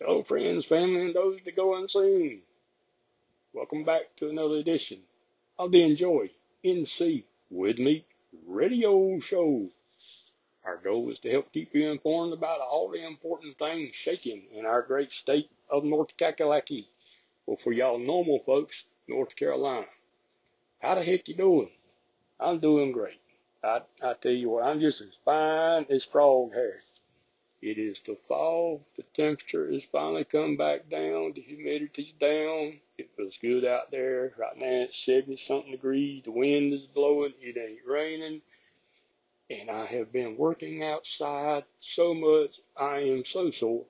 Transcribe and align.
Hello, 0.00 0.22
friends, 0.22 0.64
family, 0.64 1.06
and 1.06 1.14
those 1.14 1.40
that 1.40 1.56
go 1.56 1.74
unseen. 1.74 2.42
Welcome 3.52 3.82
back 3.82 4.14
to 4.18 4.28
another 4.28 4.54
edition 4.54 5.00
of 5.58 5.72
the 5.72 5.82
Enjoy 5.82 6.30
NC 6.64 7.24
with 7.50 7.80
me 7.80 8.04
radio 8.46 9.18
show. 9.18 9.68
Our 10.62 10.76
goal 10.76 11.10
is 11.10 11.18
to 11.20 11.30
help 11.32 11.50
keep 11.50 11.74
you 11.74 11.90
informed 11.90 12.32
about 12.32 12.60
all 12.60 12.88
the 12.90 13.04
important 13.04 13.58
things 13.58 13.96
shaking 13.96 14.44
in 14.52 14.64
our 14.64 14.82
great 14.82 15.10
state 15.10 15.50
of 15.68 15.82
North 15.82 16.16
Kakalaki. 16.16 16.86
Well, 17.44 17.56
for 17.56 17.72
y'all 17.72 17.98
normal 17.98 18.38
folks, 18.46 18.84
North 19.08 19.34
Carolina. 19.34 19.88
How 20.78 20.94
the 20.94 21.02
heck 21.02 21.26
you 21.26 21.34
doing? 21.34 21.70
I'm 22.38 22.60
doing 22.60 22.92
great. 22.92 23.20
I, 23.64 23.82
I 24.00 24.14
tell 24.14 24.30
you 24.30 24.50
what, 24.50 24.64
I'm 24.64 24.78
just 24.78 25.00
as 25.00 25.18
fine 25.24 25.86
as 25.90 26.04
frog 26.04 26.54
hair. 26.54 26.78
It 27.60 27.76
is 27.76 28.00
the 28.00 28.14
fall. 28.28 28.86
The 28.96 29.02
temperature 29.14 29.70
has 29.72 29.82
finally 29.82 30.24
come 30.24 30.56
back 30.56 30.88
down. 30.88 31.32
The 31.32 31.40
humidity's 31.40 32.12
down. 32.12 32.78
It 32.96 33.10
feels 33.16 33.36
good 33.38 33.64
out 33.64 33.90
there. 33.90 34.32
Right 34.36 34.56
now 34.56 34.66
it's 34.84 34.96
70 34.96 35.36
something 35.36 35.72
degrees. 35.72 36.22
The 36.22 36.30
wind 36.30 36.72
is 36.72 36.86
blowing. 36.86 37.34
It 37.40 37.56
ain't 37.56 37.84
raining. 37.84 38.42
And 39.50 39.70
I 39.70 39.86
have 39.86 40.12
been 40.12 40.36
working 40.36 40.84
outside 40.84 41.64
so 41.80 42.14
much. 42.14 42.60
I 42.76 43.00
am 43.00 43.24
so 43.24 43.50
sore. 43.50 43.86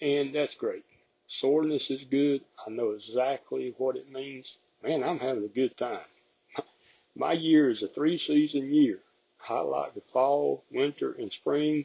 And 0.00 0.34
that's 0.34 0.56
great. 0.56 0.84
Soreness 1.28 1.92
is 1.92 2.04
good. 2.04 2.42
I 2.66 2.70
know 2.70 2.90
exactly 2.90 3.74
what 3.78 3.96
it 3.96 4.10
means. 4.10 4.58
Man, 4.82 5.04
I'm 5.04 5.20
having 5.20 5.44
a 5.44 5.48
good 5.48 5.76
time. 5.76 6.00
My 7.14 7.32
year 7.32 7.68
is 7.68 7.82
a 7.82 7.88
three 7.88 8.16
season 8.16 8.72
year. 8.72 8.98
I 9.48 9.60
like 9.60 9.94
the 9.94 10.00
fall, 10.00 10.64
winter, 10.72 11.12
and 11.12 11.32
spring 11.32 11.84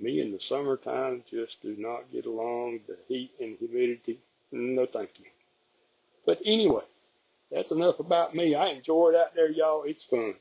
me 0.00 0.20
in 0.20 0.32
the 0.32 0.40
summertime 0.40 1.22
just 1.28 1.62
do 1.62 1.74
not 1.78 2.10
get 2.12 2.26
along. 2.26 2.80
The 2.86 2.96
heat 3.08 3.32
and 3.40 3.56
humidity, 3.56 4.18
no 4.52 4.86
thank 4.86 5.10
you. 5.20 5.26
But 6.24 6.40
anyway, 6.44 6.84
that's 7.50 7.70
enough 7.70 8.00
about 8.00 8.34
me. 8.34 8.54
I 8.54 8.68
enjoy 8.68 9.10
it 9.10 9.16
out 9.16 9.34
there, 9.34 9.50
y'all. 9.50 9.84
It's 9.84 10.04
fun. 10.04 10.34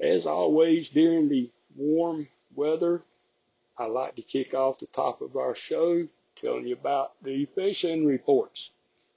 As 0.00 0.26
always, 0.26 0.90
during 0.90 1.28
the 1.28 1.48
warm 1.76 2.28
weather, 2.54 3.02
I 3.78 3.86
like 3.86 4.16
to 4.16 4.22
kick 4.22 4.54
off 4.54 4.78
the 4.80 4.86
top 4.86 5.22
of 5.22 5.36
our 5.36 5.54
show 5.54 6.06
telling 6.36 6.66
you 6.66 6.74
about 6.74 7.12
the 7.22 7.46
fishing 7.54 8.04
reports. 8.04 8.72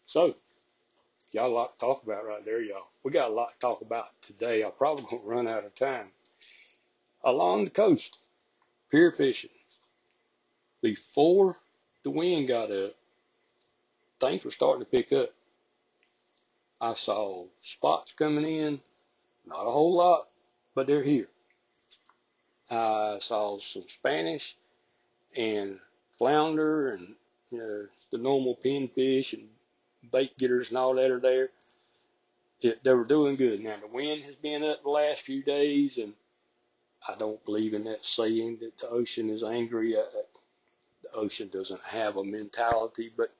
So, 0.06 0.36
y'all 1.32 1.48
a 1.48 1.54
lot 1.54 1.74
to 1.74 1.86
talk 1.86 2.04
about 2.04 2.26
right 2.26 2.46
there, 2.46 2.62
y'all. 2.62 2.88
We 3.04 3.12
got 3.12 3.32
a 3.32 3.34
lot 3.34 3.54
to 3.54 3.60
talk 3.60 3.82
about 3.82 4.10
today. 4.22 4.64
I 4.64 4.70
probably 4.70 5.06
won't 5.12 5.26
run 5.26 5.48
out 5.48 5.66
of 5.66 5.76
time. 5.76 6.08
Along 7.24 7.66
the 7.66 7.72
coast, 7.72 8.18
Pier 8.92 9.12
fishing. 9.12 9.50
Before 10.82 11.58
the 12.04 12.12
wind 12.12 12.48
got 12.48 12.72
up, 12.72 12.94
things 14.20 14.46
were 14.46 14.52
starting 14.52 14.86
to 14.86 14.90
pick 14.90 15.12
up. 15.12 15.30
I 16.80 16.94
saw 16.94 17.46
spots 17.62 18.14
coming 18.14 18.46
in, 18.46 18.80
not 19.46 19.66
a 19.66 19.72
whole 19.72 19.96
lot, 19.96 20.28
but 20.76 20.88
they're 20.88 21.04
here. 21.04 21.28
I 22.70 23.20
saw 23.22 23.60
some 23.60 23.88
Spanish 23.88 24.56
and 25.36 25.80
flounder 26.18 26.92
and 26.92 27.16
you 27.52 27.58
know, 27.58 27.86
the 28.12 28.18
normal 28.18 28.58
pinfish 28.64 29.34
and 29.34 29.48
bait 30.12 30.38
getters 30.38 30.70
and 30.70 30.78
all 30.78 30.96
that 30.96 31.12
are 31.12 31.20
there. 31.20 31.50
It, 32.62 32.84
they 32.84 32.94
were 32.94 33.04
doing 33.04 33.36
good. 33.36 33.62
Now 33.62 33.78
the 33.82 33.92
wind 33.92 34.24
has 34.24 34.36
been 34.36 34.64
up 34.64 34.84
the 34.84 34.90
last 34.90 35.22
few 35.22 35.44
days 35.44 35.98
and 35.98 36.14
I 37.08 37.16
don't 37.16 37.44
believe 37.46 37.74
in 37.74 37.84
that 37.86 38.06
saying 38.06 38.58
that 38.62 38.78
the 38.80 38.90
ocean 38.90 39.30
is 39.30 39.44
angry. 39.44 39.96
Uh, 39.96 40.04
the 41.04 41.12
ocean 41.14 41.50
doesn't 41.52 41.84
have 41.84 42.18
a 42.18 42.24
mentality, 42.24 43.12
but 43.16 43.32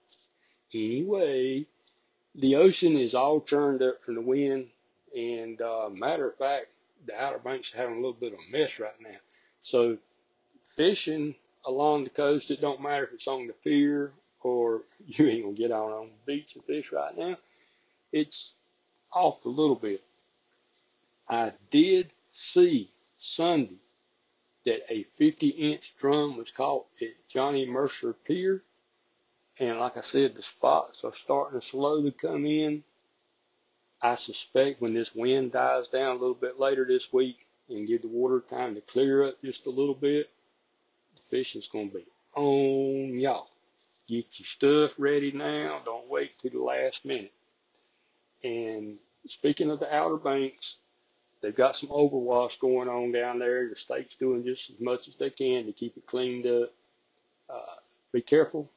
anyway, 0.74 1.66
the 2.36 2.56
ocean 2.56 2.96
is 2.96 3.16
all 3.16 3.42
churned 3.42 3.82
up 3.82 4.04
from 4.04 4.16
the 4.16 4.22
wind. 4.22 4.68
And 5.16 5.62
uh, 5.62 5.90
matter 5.90 6.30
of 6.30 6.38
fact, 6.38 6.68
the 7.06 7.20
Outer 7.20 7.40
Banks 7.40 7.74
are 7.74 7.78
having 7.78 7.96
a 7.96 8.00
little 8.00 8.14
bit 8.14 8.34
of 8.34 8.40
a 8.40 8.52
mess 8.52 8.80
right 8.80 9.00
now. 9.02 9.18
So 9.62 9.98
fishing 10.76 11.36
along 11.66 12.04
the 12.04 12.10
coast, 12.10 12.52
it 12.52 12.62
don't 12.62 12.82
matter 12.82 13.06
if 13.06 13.14
it's 13.14 13.28
on 13.28 13.48
the 13.48 13.54
pier 13.54 14.12
or 14.42 14.84
you 15.08 15.28
ain't 15.28 15.44
gonna 15.44 15.56
get 15.56 15.72
out 15.72 15.92
on 15.92 16.10
the 16.10 16.34
beach 16.34 16.56
and 16.56 16.64
fish 16.66 16.92
right 16.92 17.18
now. 17.18 17.38
It's 18.12 18.54
off 19.12 19.44
a 19.46 19.50
little 19.50 19.76
bit. 19.76 20.02
I 21.28 21.52
did 21.72 22.10
see 22.34 22.90
Sunday 23.26 23.78
that 24.66 24.82
a 24.90 25.04
50 25.04 25.50
inch 25.50 25.96
drum 25.98 26.38
was 26.38 26.52
caught 26.52 26.86
at 27.02 27.28
Johnny 27.28 27.66
Mercer 27.66 28.14
Pier. 28.14 28.64
And 29.60 29.80
like 29.80 29.98
I 29.98 30.02
said, 30.02 30.36
the 30.36 30.42
spots 30.42 31.04
are 31.04 31.14
starting 31.14 31.60
to 31.60 31.66
slowly 31.66 32.12
come 32.12 32.46
in. 32.46 32.84
I 34.02 34.16
suspect 34.16 34.82
when 34.82 34.94
this 34.94 35.16
wind 35.16 35.54
dies 35.54 35.88
down 35.88 36.16
a 36.16 36.20
little 36.20 36.36
bit 36.36 36.60
later 36.60 36.86
this 36.86 37.14
week 37.14 37.46
and 37.70 37.88
give 37.88 38.02
the 38.02 38.08
water 38.08 38.42
time 38.42 38.76
to 38.76 38.82
clear 38.82 39.24
up 39.24 39.42
just 39.44 39.66
a 39.66 39.72
little 39.72 39.96
bit, 39.96 40.30
the 41.16 41.22
fishing's 41.30 41.68
going 41.68 41.90
to 41.92 41.98
be 41.98 42.06
on 42.36 43.18
y'all. 43.20 43.48
Get 44.08 44.40
your 44.40 44.46
stuff 44.46 44.96
ready 45.00 45.32
now. 45.32 45.80
Don't 45.86 46.10
wait 46.10 46.38
to 46.40 46.50
the 46.50 46.60
last 46.60 47.06
minute. 47.06 47.34
And 48.44 48.98
speaking 49.28 49.72
of 49.72 49.80
the 49.80 49.96
Outer 49.96 50.18
Banks, 50.18 50.78
They've 51.46 51.56
got 51.56 51.76
some 51.76 51.90
overwash 51.90 52.60
going 52.60 52.90
on 52.90 53.12
down 53.12 53.38
there. 53.38 53.70
The 53.70 53.76
state's 53.76 54.16
doing 54.16 54.44
just 54.44 54.72
as 54.72 54.80
much 54.80 55.08
as 55.08 55.16
they 55.16 55.30
can 55.30 55.68
to 55.68 55.74
keep 55.74 55.96
it 55.96 56.08
cleaned 56.08 56.48
up. 56.48 56.74
Uh, 57.48 57.76
be 58.12 58.22
careful. 58.22 58.68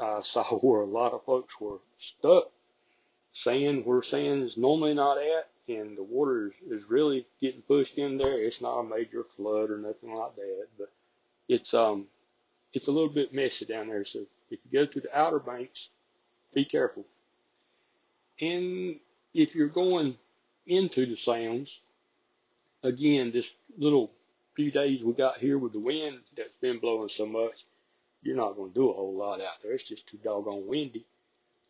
I 0.00 0.20
saw 0.24 0.42
where 0.42 0.80
a 0.80 0.84
lot 0.84 1.12
of 1.12 1.24
folks 1.24 1.60
were 1.60 1.78
stuck. 1.96 2.50
Sand 3.32 3.86
where 3.86 4.02
sand 4.02 4.42
is 4.42 4.56
normally 4.56 4.94
not 4.94 5.18
at, 5.18 5.48
and 5.68 5.96
the 5.96 6.02
water 6.02 6.48
is, 6.48 6.80
is 6.80 6.90
really 6.90 7.24
getting 7.40 7.62
pushed 7.62 7.98
in 7.98 8.18
there. 8.18 8.32
It's 8.32 8.60
not 8.60 8.80
a 8.80 8.82
major 8.82 9.22
flood 9.36 9.70
or 9.70 9.78
nothing 9.78 10.12
like 10.12 10.34
that, 10.34 10.66
but 10.76 10.90
it's 11.48 11.72
um 11.72 12.08
it's 12.72 12.88
a 12.88 12.92
little 12.92 13.10
bit 13.10 13.32
messy 13.32 13.64
down 13.64 13.86
there. 13.86 14.04
So 14.04 14.26
if 14.50 14.58
you 14.64 14.72
go 14.72 14.86
to 14.86 15.00
the 15.00 15.16
Outer 15.16 15.38
Banks, 15.38 15.90
be 16.52 16.64
careful. 16.64 17.04
And 18.40 18.98
if 19.34 19.54
you're 19.54 19.68
going 19.68 20.16
into 20.66 21.06
the 21.06 21.16
sounds. 21.16 21.80
Again, 22.82 23.30
this 23.30 23.52
little 23.78 24.12
few 24.54 24.70
days 24.70 25.02
we 25.02 25.12
got 25.12 25.38
here 25.38 25.58
with 25.58 25.72
the 25.72 25.80
wind 25.80 26.18
that's 26.36 26.54
been 26.60 26.78
blowing 26.78 27.08
so 27.08 27.26
much, 27.26 27.64
you're 28.22 28.36
not 28.36 28.56
going 28.56 28.70
to 28.70 28.74
do 28.74 28.90
a 28.90 28.92
whole 28.92 29.14
lot 29.14 29.40
out 29.40 29.62
there. 29.62 29.72
It's 29.72 29.84
just 29.84 30.08
too 30.08 30.18
doggone 30.22 30.66
windy. 30.66 31.04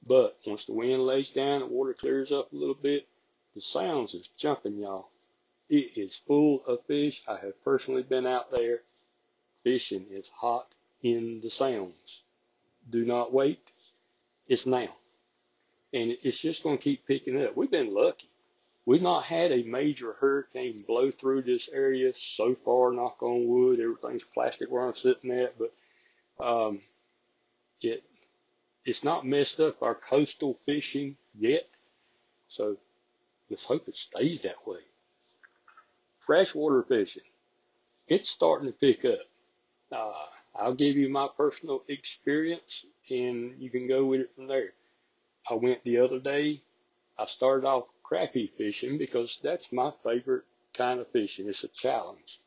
But 0.07 0.39
once 0.47 0.65
the 0.67 0.73
wind 0.73 1.05
lays 1.05 1.31
down, 1.31 1.61
the 1.61 1.67
water 1.67 1.95
clears 1.95 2.31
up 2.31 2.53
a 2.53 2.57
little 2.57 2.75
bit, 2.75 3.07
the 3.55 3.61
sounds 3.61 4.15
is 4.15 4.29
jumping, 4.37 4.79
y'all. 4.79 5.09
It 5.69 5.97
is 5.97 6.15
full 6.15 6.65
of 6.67 6.85
fish. 6.87 7.23
I 7.27 7.39
have 7.39 7.63
personally 7.65 8.03
been 8.03 8.27
out 8.27 8.53
there. 8.53 8.83
Fishing 9.65 10.07
is 10.11 10.29
hot 10.29 10.73
in 11.03 11.41
the 11.41 11.51
sounds. 11.51 12.23
Do 12.89 13.05
not 13.05 13.33
wait. 13.33 13.59
It's 14.47 14.67
now. 14.67 14.95
And 15.93 16.17
it's 16.23 16.39
just 16.39 16.63
going 16.63 16.79
to 16.79 16.85
keep 16.85 17.07
picking 17.07 17.43
up. 17.43 17.57
We've 17.57 17.71
been 17.71 17.93
lucky. 17.93 18.29
We've 18.87 19.03
not 19.03 19.25
had 19.25 19.51
a 19.51 19.65
major 19.65 20.13
hurricane 20.13 20.85
blow 20.87 21.11
through 21.11 21.43
this 21.43 21.69
area 21.69 22.13
so 22.15 22.55
far, 22.55 22.93
knock 22.93 23.21
on 23.21 23.49
wood. 23.49 23.81
Everything's 23.81 24.23
plastic 24.23 24.71
where 24.71 24.87
I'm 24.87 24.95
sitting 24.95 25.33
at, 25.33 25.55
but 25.59 25.73
um, 26.39 26.81
it 27.81 28.05
it's 28.85 29.03
not 29.03 29.27
messed 29.27 29.59
up 29.59 29.83
our 29.83 29.97
coastal 29.97 30.55
fishing 30.65 31.17
yet. 31.37 31.67
So 32.47 32.77
let's 33.51 33.65
hope 33.65 33.89
it 33.89 33.97
stays 33.97 34.43
that 34.43 34.65
way. 34.65 34.79
Freshwater 36.25 36.85
fishing, 36.85 37.25
it's 38.07 38.31
starting 38.31 38.69
to 38.69 38.73
pick 38.73 39.05
up. 39.05 39.19
Uh, 39.91 40.13
I'll 40.55 40.75
give 40.75 40.97
you 40.97 41.09
my 41.09 41.29
personal 41.37 41.83
experience 41.89 42.87
and 43.11 43.55
you 43.59 43.69
can 43.69 43.89
go 43.89 44.05
with 44.05 44.21
it 44.21 44.35
from 44.37 44.47
there. 44.47 44.73
I 45.51 45.55
went 45.55 45.83
the 45.83 45.99
other 45.99 46.21
day. 46.21 46.63
I 47.19 47.27
started 47.27 47.67
off 47.67 47.87
crappie 48.09 48.51
fishing 48.57 48.99
because 48.99 49.39
that's 49.43 49.73
my 49.73 49.93
favorite 50.05 50.45
kind 50.75 51.01
of 51.01 51.09
fishing. 51.09 51.49
It's 51.49 51.65
a 51.65 51.69
challenge. 51.69 52.41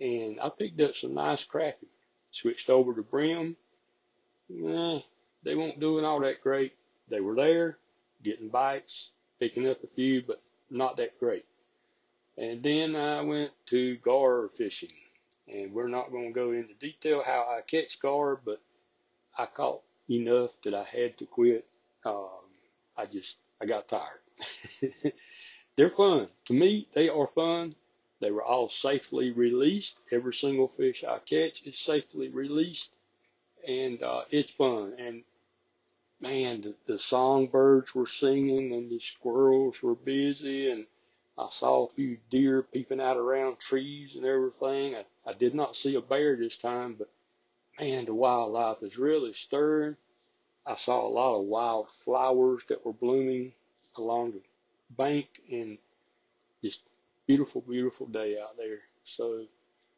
And 0.00 0.40
I 0.40 0.48
picked 0.48 0.80
up 0.80 0.94
some 0.94 1.14
nice 1.14 1.44
crappie. 1.44 1.88
Switched 2.30 2.70
over 2.70 2.94
to 2.94 3.02
brim. 3.02 3.56
Nah, 4.48 5.00
they 5.42 5.54
weren't 5.54 5.80
doing 5.80 6.04
all 6.04 6.20
that 6.20 6.42
great. 6.42 6.72
They 7.08 7.20
were 7.20 7.34
there, 7.34 7.78
getting 8.22 8.48
bites, 8.48 9.10
picking 9.38 9.68
up 9.68 9.82
a 9.82 9.88
few, 9.88 10.22
but 10.22 10.40
not 10.70 10.96
that 10.96 11.18
great. 11.18 11.44
And 12.38 12.62
then 12.62 12.96
I 12.96 13.22
went 13.22 13.52
to 13.66 13.96
gar 13.96 14.48
fishing. 14.56 14.92
And 15.48 15.72
we're 15.72 15.88
not 15.88 16.12
going 16.12 16.28
to 16.28 16.32
go 16.32 16.52
into 16.52 16.74
detail 16.74 17.22
how 17.24 17.48
I 17.50 17.60
catch 17.62 18.00
gar, 18.00 18.40
but 18.42 18.60
I 19.36 19.46
caught 19.46 19.82
enough 20.08 20.50
that 20.62 20.74
I 20.74 20.84
had 20.84 21.18
to 21.18 21.26
quit. 21.26 21.66
Um, 22.04 22.28
I 22.96 23.06
just, 23.06 23.36
I 23.60 23.66
got 23.66 23.88
tired. 23.88 24.20
They're 25.76 25.90
fun. 25.90 26.28
To 26.46 26.52
me, 26.54 26.88
they 26.94 27.08
are 27.08 27.26
fun. 27.26 27.74
They 28.20 28.30
were 28.30 28.44
all 28.44 28.68
safely 28.68 29.32
released. 29.32 29.98
Every 30.12 30.34
single 30.34 30.68
fish 30.68 31.04
I 31.04 31.18
catch 31.20 31.62
is 31.66 31.78
safely 31.78 32.28
released. 32.28 32.92
and 33.66 34.02
uh, 34.02 34.24
it's 34.30 34.50
fun. 34.50 34.94
And 34.98 35.24
man, 36.20 36.62
the, 36.62 36.74
the 36.86 36.98
songbirds 36.98 37.94
were 37.94 38.06
singing, 38.06 38.72
and 38.74 38.90
the 38.90 38.98
squirrels 38.98 39.82
were 39.82 39.94
busy, 39.94 40.70
and 40.70 40.86
I 41.38 41.48
saw 41.50 41.84
a 41.84 41.88
few 41.90 42.18
deer 42.30 42.62
peeping 42.62 43.00
out 43.00 43.16
around 43.18 43.58
trees 43.58 44.16
and 44.16 44.24
everything. 44.26 44.96
I, 44.96 45.04
I 45.26 45.34
did 45.34 45.54
not 45.54 45.76
see 45.76 45.94
a 45.96 46.00
bear 46.02 46.36
this 46.36 46.56
time, 46.56 46.94
but 46.94 47.10
man, 47.80 48.06
the 48.06 48.14
wildlife 48.14 48.82
is 48.82 48.98
really 48.98 49.32
stirring. 49.34 49.96
I 50.66 50.76
saw 50.76 51.06
a 51.06 51.08
lot 51.08 51.40
of 51.40 51.46
wild 51.46 51.90
flowers 51.90 52.64
that 52.68 52.84
were 52.86 52.92
blooming 52.94 53.52
along 53.96 54.32
the 54.32 54.42
bank 54.96 55.28
and 55.50 55.78
just 56.62 56.82
beautiful, 57.26 57.60
beautiful 57.60 58.06
day 58.06 58.38
out 58.40 58.56
there. 58.56 58.78
So 59.04 59.44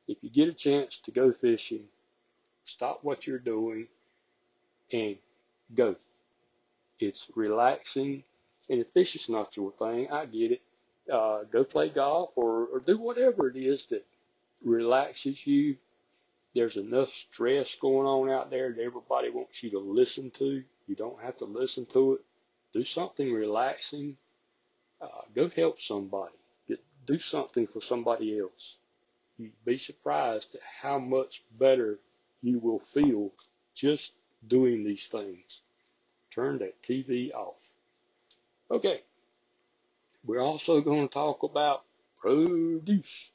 if 0.09 0.19
you 0.23 0.31
get 0.31 0.49
a 0.49 0.55
chance 0.55 0.99
to 0.99 1.11
go 1.11 1.33
fishing, 1.33 1.85
stop 2.65 3.01
what 3.03 3.27
you're 3.27 3.39
doing 3.39 3.89
and 4.93 5.17
go. 5.75 5.97
It's 6.99 7.31
relaxing. 7.35 8.25
And 8.71 8.81
if 8.81 8.89
fishing's 8.89 9.29
not 9.29 9.57
your 9.57 9.73
thing, 9.73 10.09
I 10.11 10.27
get 10.27 10.53
it. 10.53 10.63
Uh, 11.11 11.43
go 11.51 11.65
play 11.65 11.89
golf 11.89 12.31
or, 12.37 12.67
or 12.67 12.81
do 12.81 12.97
whatever 12.97 13.49
it 13.49 13.57
is 13.57 13.87
that 13.87 14.05
relaxes 14.65 15.47
you. 15.47 15.77
There's 16.55 16.77
enough 16.77 17.11
stress 17.11 17.75
going 17.77 18.07
on 18.07 18.31
out 18.31 18.51
there 18.51 18.73
that 18.73 18.83
everybody 18.83 19.31
wants 19.31 19.63
you 19.63 19.71
to 19.71 19.79
listen 19.79 20.31
to. 20.33 20.63
You 20.87 20.95
don't 20.95 21.21
have 21.23 21.39
to 21.39 21.45
listen 21.45 21.87
to 21.87 22.15
it. 22.15 22.21
Do 22.73 22.85
something 22.85 23.33
relaxing. 23.33 24.17
Uh, 25.01 25.09
go 25.35 25.49
help 25.49 25.81
somebody. 25.81 26.35
Get, 26.69 26.81
do 27.07 27.19
something 27.19 27.67
for 27.67 27.81
somebody 27.81 28.39
else. 28.39 28.77
You'd 29.39 29.53
be 29.65 29.79
surprised 29.79 30.55
at 30.55 30.61
how 30.63 30.99
much 30.99 31.43
better 31.59 31.99
you 32.43 32.59
will 32.59 32.79
feel 32.81 33.31
just 33.75 34.13
doing 34.47 34.85
these 34.85 35.07
things. 35.07 35.61
Turn 36.31 36.59
that 36.59 36.81
TV 36.83 37.33
off. 37.35 37.57
Okay. 38.71 39.01
We're 40.25 40.41
also 40.41 40.81
going 40.81 41.09
to 41.09 41.13
talk 41.13 41.43
about 41.43 41.85
produce. 42.21 43.31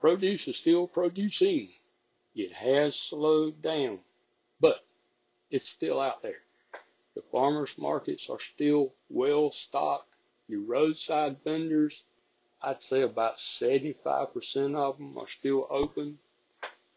Produce 0.00 0.48
is 0.48 0.56
still 0.56 0.86
producing. 0.86 1.68
It 2.34 2.52
has 2.52 2.96
slowed 2.96 3.60
down, 3.60 3.98
but 4.60 4.82
it's 5.50 5.68
still 5.68 6.00
out 6.00 6.22
there. 6.22 6.40
The 7.14 7.22
farmers 7.22 7.76
markets 7.76 8.30
are 8.30 8.38
still 8.38 8.94
well 9.10 9.50
stocked. 9.50 10.08
Your 10.48 10.62
roadside 10.62 11.38
vendors, 11.44 12.02
I'd 12.62 12.80
say 12.80 13.02
about 13.02 13.38
75% 13.38 14.76
of 14.76 14.98
them 14.98 15.18
are 15.18 15.28
still 15.28 15.66
open. 15.68 16.18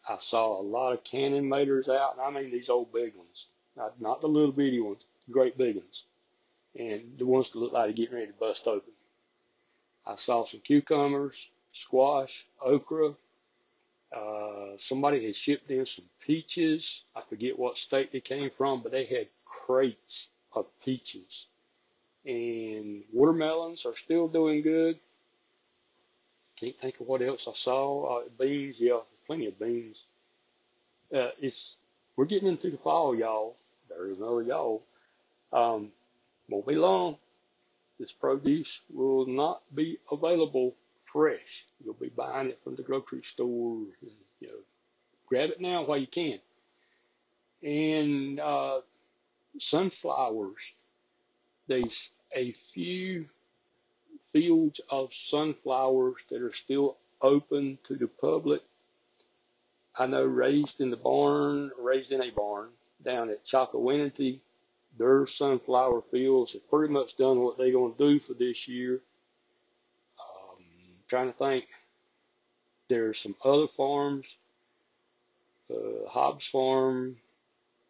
I 0.08 0.18
saw 0.20 0.60
a 0.60 0.62
lot 0.62 0.94
of 0.94 1.04
cannon 1.04 1.50
motors 1.50 1.90
out, 1.90 2.14
and 2.14 2.22
I 2.22 2.30
mean 2.30 2.52
these 2.52 2.70
old 2.70 2.94
big 2.94 3.16
ones, 3.16 3.48
not, 3.76 4.00
not 4.00 4.22
the 4.22 4.28
little 4.28 4.52
bitty 4.52 4.80
ones, 4.80 5.04
the 5.28 5.34
great 5.34 5.58
big 5.58 5.78
ones, 5.78 6.06
and 6.76 7.18
the 7.18 7.26
ones 7.26 7.50
that 7.50 7.60
look 7.60 7.74
like 7.74 7.86
they're 7.88 8.06
getting 8.06 8.16
ready 8.16 8.28
to 8.28 8.34
bust 8.34 8.68
open. 8.68 8.94
I 10.06 10.16
saw 10.16 10.46
some 10.46 10.60
cucumbers, 10.60 11.50
squash, 11.72 12.46
okra. 12.62 13.16
Uh, 14.16 14.78
somebody 14.78 15.26
had 15.26 15.36
shipped 15.36 15.70
in 15.72 15.86
some 15.86 16.06
peaches. 16.20 17.04
I 17.16 17.22
forget 17.22 17.58
what 17.58 17.78
state 17.78 18.12
they 18.12 18.22
came 18.22 18.52
from, 18.52 18.82
but 18.82 18.92
they 18.92 19.06
had 19.06 19.28
crates 19.66 20.30
of 20.54 20.66
peaches. 20.84 21.48
And 22.26 23.04
watermelons 23.14 23.86
are 23.86 23.96
still 23.96 24.28
doing 24.28 24.62
good. 24.62 24.98
Can't 26.60 26.76
think 26.76 27.00
of 27.00 27.08
what 27.08 27.22
else 27.22 27.48
I 27.48 27.54
saw. 27.54 28.20
Uh, 28.20 28.24
beans, 28.40 28.80
yeah, 28.80 29.00
plenty 29.28 29.48
of 29.48 29.60
beans. 29.60 30.04
Uh, 31.14 31.30
it's 31.42 31.76
we're 32.16 32.26
getting 32.26 32.48
into 32.48 32.72
the 32.72 32.78
fall, 32.78 33.16
y'all. 33.16 33.56
There's 33.90 34.18
another 34.18 34.42
y'all. 34.42 34.82
Um, 35.54 35.92
won't 36.50 36.68
be 36.68 36.76
long 36.76 37.18
this 38.00 38.12
produce 38.12 38.82
will 38.94 39.26
not 39.26 39.62
be 39.74 39.98
available 40.12 40.76
fresh. 41.12 41.66
You'll 41.84 41.94
be 41.94 42.10
buying 42.10 42.50
it 42.50 42.60
from 42.64 42.76
the 42.76 42.84
grocery 42.84 43.22
store. 43.22 43.78
And, 44.02 44.12
you 44.40 44.48
know, 44.48 44.60
grab 45.28 45.50
it 45.52 45.62
now 45.62 45.84
while 45.84 45.98
you 45.98 46.08
can. 46.08 46.40
And 47.64 48.40
uh, 48.40 48.82
sunflowers, 49.60 50.74
there's 51.68 52.10
a 52.34 52.52
few 52.52 53.28
fields 54.34 54.82
of 54.90 55.14
sunflowers 55.14 56.22
that 56.30 56.42
are 56.42 56.54
still 56.54 56.98
open 57.22 57.78
to 57.86 57.96
the 57.96 58.08
public. 58.08 58.62
I 59.98 60.08
know 60.08 60.26
raised 60.26 60.82
in 60.82 60.90
the 60.90 60.98
barn, 60.98 61.72
raised 61.80 62.12
in 62.12 62.22
a 62.22 62.32
barn 62.32 62.70
down 63.04 63.30
at 63.30 63.46
Chocowinity 63.46 64.40
their 64.98 65.28
sunflower 65.28 66.02
fields 66.12 66.54
have 66.54 66.70
pretty 66.70 66.94
much 66.94 67.18
done 67.18 67.42
what 67.42 67.58
they're 67.58 67.72
going 67.72 67.94
to 67.94 67.98
do 68.14 68.20
for 68.20 68.34
this 68.34 68.68
year. 68.68 69.02
Um, 70.20 70.64
trying 71.08 71.32
to 71.32 71.38
think, 71.38 71.68
there's 72.88 73.20
some 73.20 73.36
other 73.44 73.68
farms, 73.68 74.38
uh, 75.70 76.08
Hobbs 76.08 76.48
Farm 76.48 77.18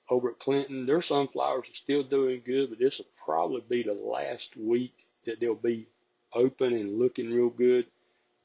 over 0.10 0.30
at 0.32 0.40
Clinton. 0.40 0.86
Their 0.86 1.02
sunflowers 1.02 1.70
are 1.70 1.74
still 1.74 2.04
doing 2.04 2.42
good, 2.46 2.70
but 2.70 2.80
this 2.80 3.00
will 3.00 3.08
probably 3.24 3.64
be 3.68 3.84
the 3.84 3.94
last 3.94 4.56
week 4.56 5.06
that 5.26 5.40
they'll 5.40 5.56
be 5.56 5.88
open 6.34 6.74
and 6.74 7.00
looking 7.00 7.32
real 7.32 7.50
good. 7.50 7.88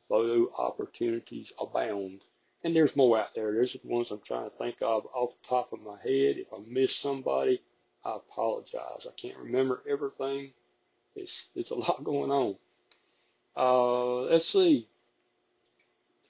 Photo 0.08 0.52
opportunities 0.56 1.52
abound. 1.60 2.20
And 2.64 2.74
there's 2.74 2.96
more 2.96 3.18
out 3.18 3.34
there. 3.34 3.52
There's 3.52 3.74
the 3.74 3.80
ones 3.84 4.10
I'm 4.10 4.20
trying 4.20 4.50
to 4.50 4.56
think 4.56 4.76
of 4.82 5.06
off 5.14 5.34
the 5.40 5.48
top 5.48 5.72
of 5.72 5.82
my 5.82 5.96
head. 6.02 6.36
If 6.36 6.52
I 6.52 6.58
miss 6.66 6.94
somebody, 6.94 7.62
I 8.04 8.16
apologize. 8.16 9.06
I 9.06 9.12
can't 9.16 9.38
remember 9.38 9.82
everything. 9.88 10.52
It's 11.14 11.48
it's 11.54 11.70
a 11.70 11.74
lot 11.76 12.04
going 12.04 12.30
on. 12.30 12.56
Uh, 13.56 14.22
let's 14.22 14.46
see. 14.46 14.88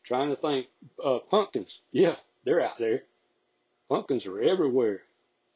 Trying 0.05 0.31
to 0.31 0.37
think. 0.37 0.69
Uh, 1.03 1.21
pumpkins. 1.21 1.81
Yeah, 1.91 2.17
they're 2.45 2.61
out 2.61 2.79
there. 2.79 3.03
Pumpkins 3.89 4.27
are 4.27 4.41
everywhere. 4.41 5.03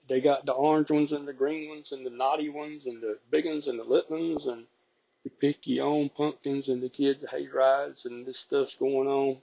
They 0.07 0.21
got 0.21 0.45
the 0.45 0.53
orange 0.53 0.91
ones 0.91 1.13
and 1.13 1.27
the 1.27 1.33
green 1.33 1.71
ones 1.71 1.93
and 1.93 2.05
the 2.05 2.11
naughty 2.11 2.51
ones 2.51 2.87
and 2.87 3.01
the 3.03 3.19
big 3.31 3.47
ones 3.47 3.69
and 3.69 3.79
the 3.79 3.85
little 3.85 4.19
ones 4.19 4.47
and 4.47 4.67
the 5.25 5.31
pick 5.31 5.67
your 5.67 5.87
own 5.87 6.11
pumpkins 6.11 6.69
and 6.69 6.83
the 6.83 6.91
kids 6.91 7.25
hay 7.31 7.49
rides 7.49 8.05
and 8.05 8.27
this 8.27 8.39
stuff's 8.39 8.75
going 8.75 9.09
on. 9.09 9.39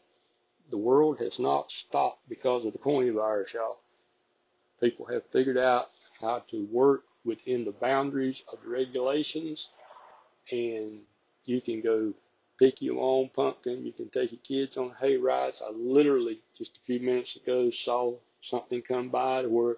The 0.70 0.78
world 0.78 1.20
has 1.20 1.40
not 1.40 1.72
stopped 1.72 2.30
because 2.30 2.66
of 2.66 2.74
the 2.74 2.80
coronavirus, 2.80 3.54
y'all. 3.54 3.80
People 4.80 5.06
have 5.08 5.26
figured 5.28 5.58
out 5.58 5.90
how 6.22 6.44
to 6.52 6.66
work 6.72 7.04
within 7.26 7.66
the 7.66 7.72
boundaries 7.72 8.44
of 8.52 8.62
the 8.64 8.70
regulations. 8.70 9.70
And 10.52 11.02
you 11.46 11.62
can 11.62 11.82
go 11.82 12.14
pick 12.60 12.82
your 12.82 13.02
own 13.02 13.30
pumpkin. 13.30 13.86
You 13.86 13.92
can 13.92 14.10
take 14.10 14.32
your 14.32 14.42
kids 14.44 14.78
on 14.78 14.94
hay 15.02 15.18
rides. 15.18 15.62
I 15.66 15.72
literally 15.72 16.40
just 16.58 16.78
a 16.78 16.82
few 16.82 17.00
minutes 17.00 17.36
ago 17.36 17.72
saw 17.72 18.16
something 18.40 18.82
come 18.82 19.10
by 19.10 19.42
to 19.42 19.50
where 19.50 19.78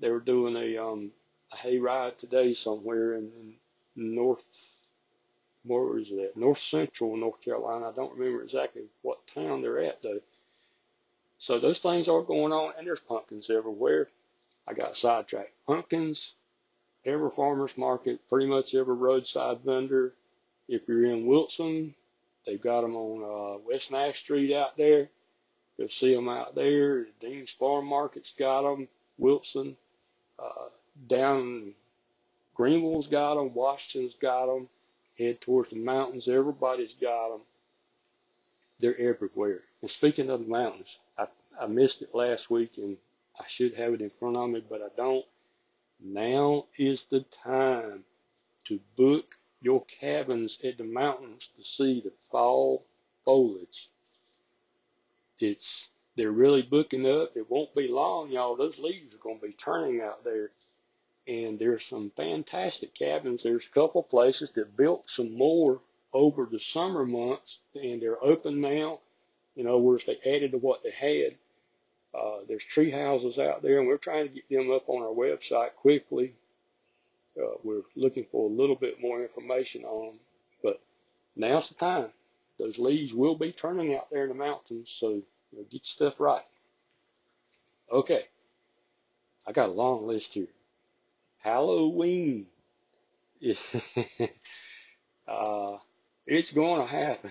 they 0.00 0.10
were 0.10 0.20
doing 0.20 0.56
a, 0.56 0.76
um, 0.78 1.10
a 1.52 1.56
hay 1.56 1.78
ride 1.78 2.18
today 2.18 2.54
somewhere 2.54 3.14
in, 3.14 3.30
in 3.96 4.14
north, 4.14 4.44
where 5.64 5.98
is 5.98 6.10
it? 6.12 6.36
North 6.36 6.58
Central 6.58 7.16
North 7.16 7.40
Carolina. 7.42 7.88
I 7.88 7.92
don't 7.92 8.16
remember 8.16 8.42
exactly 8.42 8.82
what 9.02 9.26
town 9.26 9.62
they're 9.62 9.80
at 9.80 10.02
though. 10.02 10.20
So 11.38 11.58
those 11.58 11.78
things 11.78 12.08
are 12.08 12.22
going 12.22 12.52
on, 12.52 12.72
and 12.78 12.86
there's 12.86 13.00
pumpkins 13.00 13.50
everywhere. 13.50 14.08
I 14.66 14.72
got 14.72 14.96
sidetracked. 14.96 15.52
Pumpkins, 15.66 16.34
every 17.04 17.30
farmer's 17.30 17.76
market, 17.76 18.26
pretty 18.28 18.46
much 18.46 18.74
every 18.74 18.94
roadside 18.94 19.60
vendor. 19.60 20.12
If 20.68 20.88
you're 20.88 21.06
in 21.06 21.26
Wilson, 21.26 21.94
they've 22.44 22.60
got 22.60 22.80
them 22.80 22.96
on 22.96 23.22
uh, 23.22 23.58
West 23.66 23.92
Nash 23.92 24.18
Street 24.18 24.52
out 24.52 24.76
there. 24.76 25.08
Go 25.78 25.88
see 25.88 26.14
them 26.14 26.28
out 26.28 26.54
there. 26.54 27.06
Dean's 27.20 27.50
Farm 27.50 27.86
Market's 27.86 28.32
got 28.32 28.62
them. 28.62 28.88
Wilson, 29.18 29.76
uh, 30.38 30.68
down 31.06 31.74
Greenville's 32.56 33.06
got 33.06 33.34
them. 33.34 33.52
Washington's 33.52 34.14
got 34.14 34.46
them. 34.46 34.68
Head 35.18 35.40
towards 35.40 35.70
the 35.70 35.76
mountains, 35.76 36.28
everybody's 36.28 36.94
got 36.94 37.30
them. 37.30 37.40
They're 38.80 38.98
everywhere. 38.98 39.60
And 39.80 39.90
speaking 39.90 40.28
of 40.30 40.40
the 40.40 40.50
mountains, 40.50 40.98
I, 41.18 41.26
I 41.60 41.66
missed 41.66 42.02
it 42.02 42.14
last 42.14 42.50
week 42.50 42.72
and 42.78 42.96
I 43.38 43.44
should 43.46 43.74
have 43.74 43.94
it 43.94 44.00
in 44.00 44.10
front 44.10 44.36
of 44.36 44.50
me, 44.50 44.62
but 44.68 44.82
I 44.82 44.88
don't. 44.96 45.24
Now 46.00 46.66
is 46.76 47.04
the 47.04 47.20
time 47.20 48.04
to 48.64 48.80
book 48.96 49.36
your 49.62 49.84
cabins 49.84 50.58
at 50.64 50.78
the 50.78 50.84
mountains 50.84 51.48
to 51.56 51.64
see 51.64 52.00
the 52.00 52.12
fall 52.30 52.84
foliage. 53.24 53.88
It's 55.40 55.88
they're 56.16 56.32
really 56.32 56.62
booking 56.62 57.06
up. 57.06 57.36
It 57.36 57.50
won't 57.50 57.74
be 57.74 57.88
long, 57.88 58.30
y'all. 58.30 58.56
Those 58.56 58.78
leaves 58.78 59.14
are 59.14 59.18
going 59.18 59.40
to 59.40 59.46
be 59.46 59.52
turning 59.52 60.00
out 60.00 60.24
there. 60.24 60.50
And 61.28 61.58
there's 61.58 61.84
some 61.84 62.10
fantastic 62.16 62.94
cabins. 62.94 63.42
There's 63.42 63.66
a 63.66 63.70
couple 63.70 64.02
places 64.02 64.50
that 64.52 64.76
built 64.76 65.10
some 65.10 65.36
more 65.36 65.80
over 66.12 66.46
the 66.46 66.58
summer 66.58 67.04
months, 67.04 67.58
and 67.74 68.00
they're 68.00 68.22
open 68.24 68.60
now. 68.60 69.00
In 69.56 69.66
other 69.66 69.78
words, 69.78 70.04
they 70.04 70.18
added 70.24 70.52
to 70.52 70.58
what 70.58 70.82
they 70.82 70.90
had 70.90 71.36
Uh, 72.14 72.40
there's 72.48 72.64
tree 72.64 72.90
houses 72.90 73.38
out 73.38 73.62
there, 73.62 73.78
and 73.78 73.86
we're 73.86 73.98
trying 73.98 74.28
to 74.28 74.34
get 74.34 74.48
them 74.48 74.70
up 74.72 74.88
on 74.88 75.02
our 75.02 75.14
website 75.14 75.74
quickly. 75.76 76.34
Uh, 77.38 77.56
we're 77.62 77.82
looking 77.94 78.24
for 78.32 78.48
a 78.48 78.52
little 78.52 78.76
bit 78.76 79.00
more 79.00 79.22
information 79.22 79.84
on 79.84 80.06
them, 80.06 80.20
but 80.62 80.80
now's 81.36 81.68
the 81.68 81.74
time. 81.74 82.10
Those 82.58 82.78
leaves 82.78 83.12
will 83.12 83.34
be 83.34 83.52
turning 83.52 83.94
out 83.94 84.08
there 84.10 84.22
in 84.22 84.30
the 84.30 84.34
mountains, 84.34 84.90
so 84.90 85.22
know, 85.56 85.66
get 85.70 85.84
stuff 85.84 86.20
right. 86.20 86.44
Okay, 87.92 88.22
I 89.46 89.52
got 89.52 89.68
a 89.70 89.72
long 89.72 90.06
list 90.06 90.34
here. 90.34 90.48
Halloween. 91.38 92.46
uh, 95.28 95.76
it's 96.26 96.52
going 96.52 96.80
to 96.80 96.86
happen. 96.86 97.30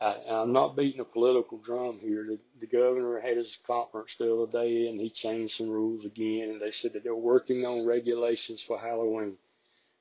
I, 0.00 0.16
I'm 0.28 0.52
not 0.52 0.76
beating 0.76 1.00
a 1.00 1.04
political 1.04 1.58
drum 1.58 1.98
here. 2.00 2.24
The, 2.24 2.38
the 2.60 2.66
governor 2.66 3.20
had 3.20 3.36
his 3.36 3.58
conference 3.66 4.14
the 4.16 4.32
other 4.34 4.50
day 4.50 4.88
and 4.88 5.00
he 5.00 5.10
changed 5.10 5.56
some 5.56 5.68
rules 5.70 6.04
again 6.04 6.50
and 6.50 6.60
they 6.60 6.70
said 6.70 6.92
that 6.94 7.04
they're 7.04 7.14
working 7.14 7.66
on 7.66 7.84
regulations 7.86 8.62
for 8.62 8.78
Halloween. 8.78 9.36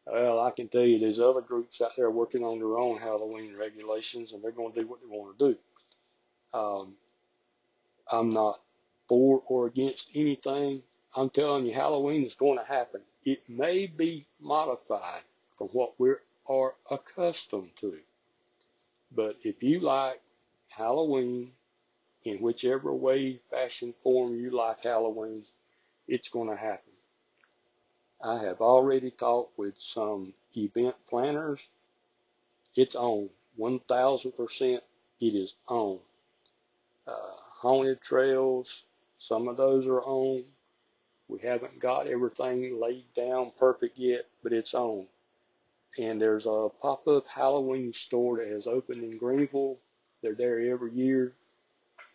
Well, 0.06 0.40
I 0.40 0.52
can 0.52 0.68
tell 0.70 0.84
you 0.84 1.00
there's 1.00 1.20
other 1.20 1.42
groups 1.42 1.82
out 1.82 1.92
there 1.98 2.12
working 2.12 2.44
on 2.44 2.60
their 2.60 2.78
own 2.78 2.98
Halloween 3.00 3.56
regulations 3.58 4.34
and 4.34 4.44
they're 4.44 4.52
going 4.52 4.74
to 4.74 4.82
do 4.82 4.88
what 4.88 5.02
they 5.02 5.08
want 5.08 5.38
to 5.38 5.54
do. 5.54 5.58
Um, 6.58 6.96
I'm 8.12 8.30
not 8.32 8.60
for 9.08 9.44
or 9.46 9.68
against 9.68 10.10
anything. 10.16 10.82
I'm 11.16 11.30
telling 11.30 11.68
you, 11.68 11.74
Halloween 11.74 12.26
is 12.26 12.34
going 12.34 12.58
to 12.58 12.66
happen. 12.66 13.02
It 13.24 13.48
may 13.48 13.86
be 13.86 14.26
modified 14.40 15.22
from 15.58 15.68
what 15.68 16.00
we 16.00 16.14
are 16.48 16.74
accustomed 16.90 17.76
to. 17.82 18.00
But 19.12 19.36
if 19.44 19.62
you 19.62 19.82
like 19.82 20.20
Halloween 20.70 21.52
in 22.24 22.38
whichever 22.38 22.94
way, 22.94 23.40
fashion, 23.52 23.94
form 24.02 24.36
you 24.36 24.50
like 24.50 24.82
Halloween, 24.84 25.44
it's 26.08 26.30
going 26.30 26.50
to 26.50 26.56
happen. 26.56 26.94
I 28.22 28.40
have 28.40 28.62
already 28.62 29.12
talked 29.12 29.58
with 29.60 29.76
some 29.78 30.34
event 30.56 30.96
planners. 31.08 31.68
It's 32.76 32.96
on. 32.96 33.30
1000% 33.60 34.82
it 35.20 35.26
is 35.26 35.56
on. 35.68 36.00
Uh, 37.08 37.14
haunted 37.40 38.02
trails, 38.02 38.84
some 39.18 39.48
of 39.48 39.58
those 39.58 39.88
are 39.88 40.02
on. 40.02 40.44
We 41.30 41.40
haven't 41.40 41.80
got 41.80 42.08
everything 42.08 42.80
laid 42.80 43.06
down 43.16 43.52
perfect 43.60 43.98
yet, 43.98 44.26
but 44.44 44.54
it's 44.54 44.74
on. 44.74 45.08
And 45.98 46.22
there's 46.22 46.46
a 46.46 46.70
pop-up 46.82 47.28
Halloween 47.28 47.94
store 47.94 48.38
that 48.38 48.48
has 48.50 48.68
opened 48.68 49.04
in 49.04 49.18
Greenville. 49.18 49.78
They're 50.22 50.36
there 50.36 50.60
every 50.60 50.94
year. 50.94 51.34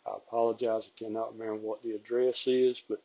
I 0.07 0.17
apologize, 0.17 0.89
I 0.89 1.05
cannot 1.05 1.33
remember 1.39 1.57
what 1.57 1.83
the 1.83 1.93
address 1.93 2.47
is, 2.47 2.83
but 2.89 3.01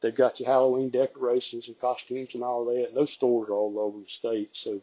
they've 0.00 0.14
got 0.14 0.40
your 0.40 0.48
Halloween 0.48 0.90
decorations 0.90 1.68
and 1.68 1.80
costumes 1.80 2.34
and 2.34 2.42
all 2.42 2.64
that. 2.66 2.88
And 2.88 2.96
those 2.96 3.12
stores 3.12 3.48
are 3.48 3.54
all 3.54 3.78
over 3.78 4.00
the 4.00 4.08
state. 4.08 4.50
So 4.52 4.80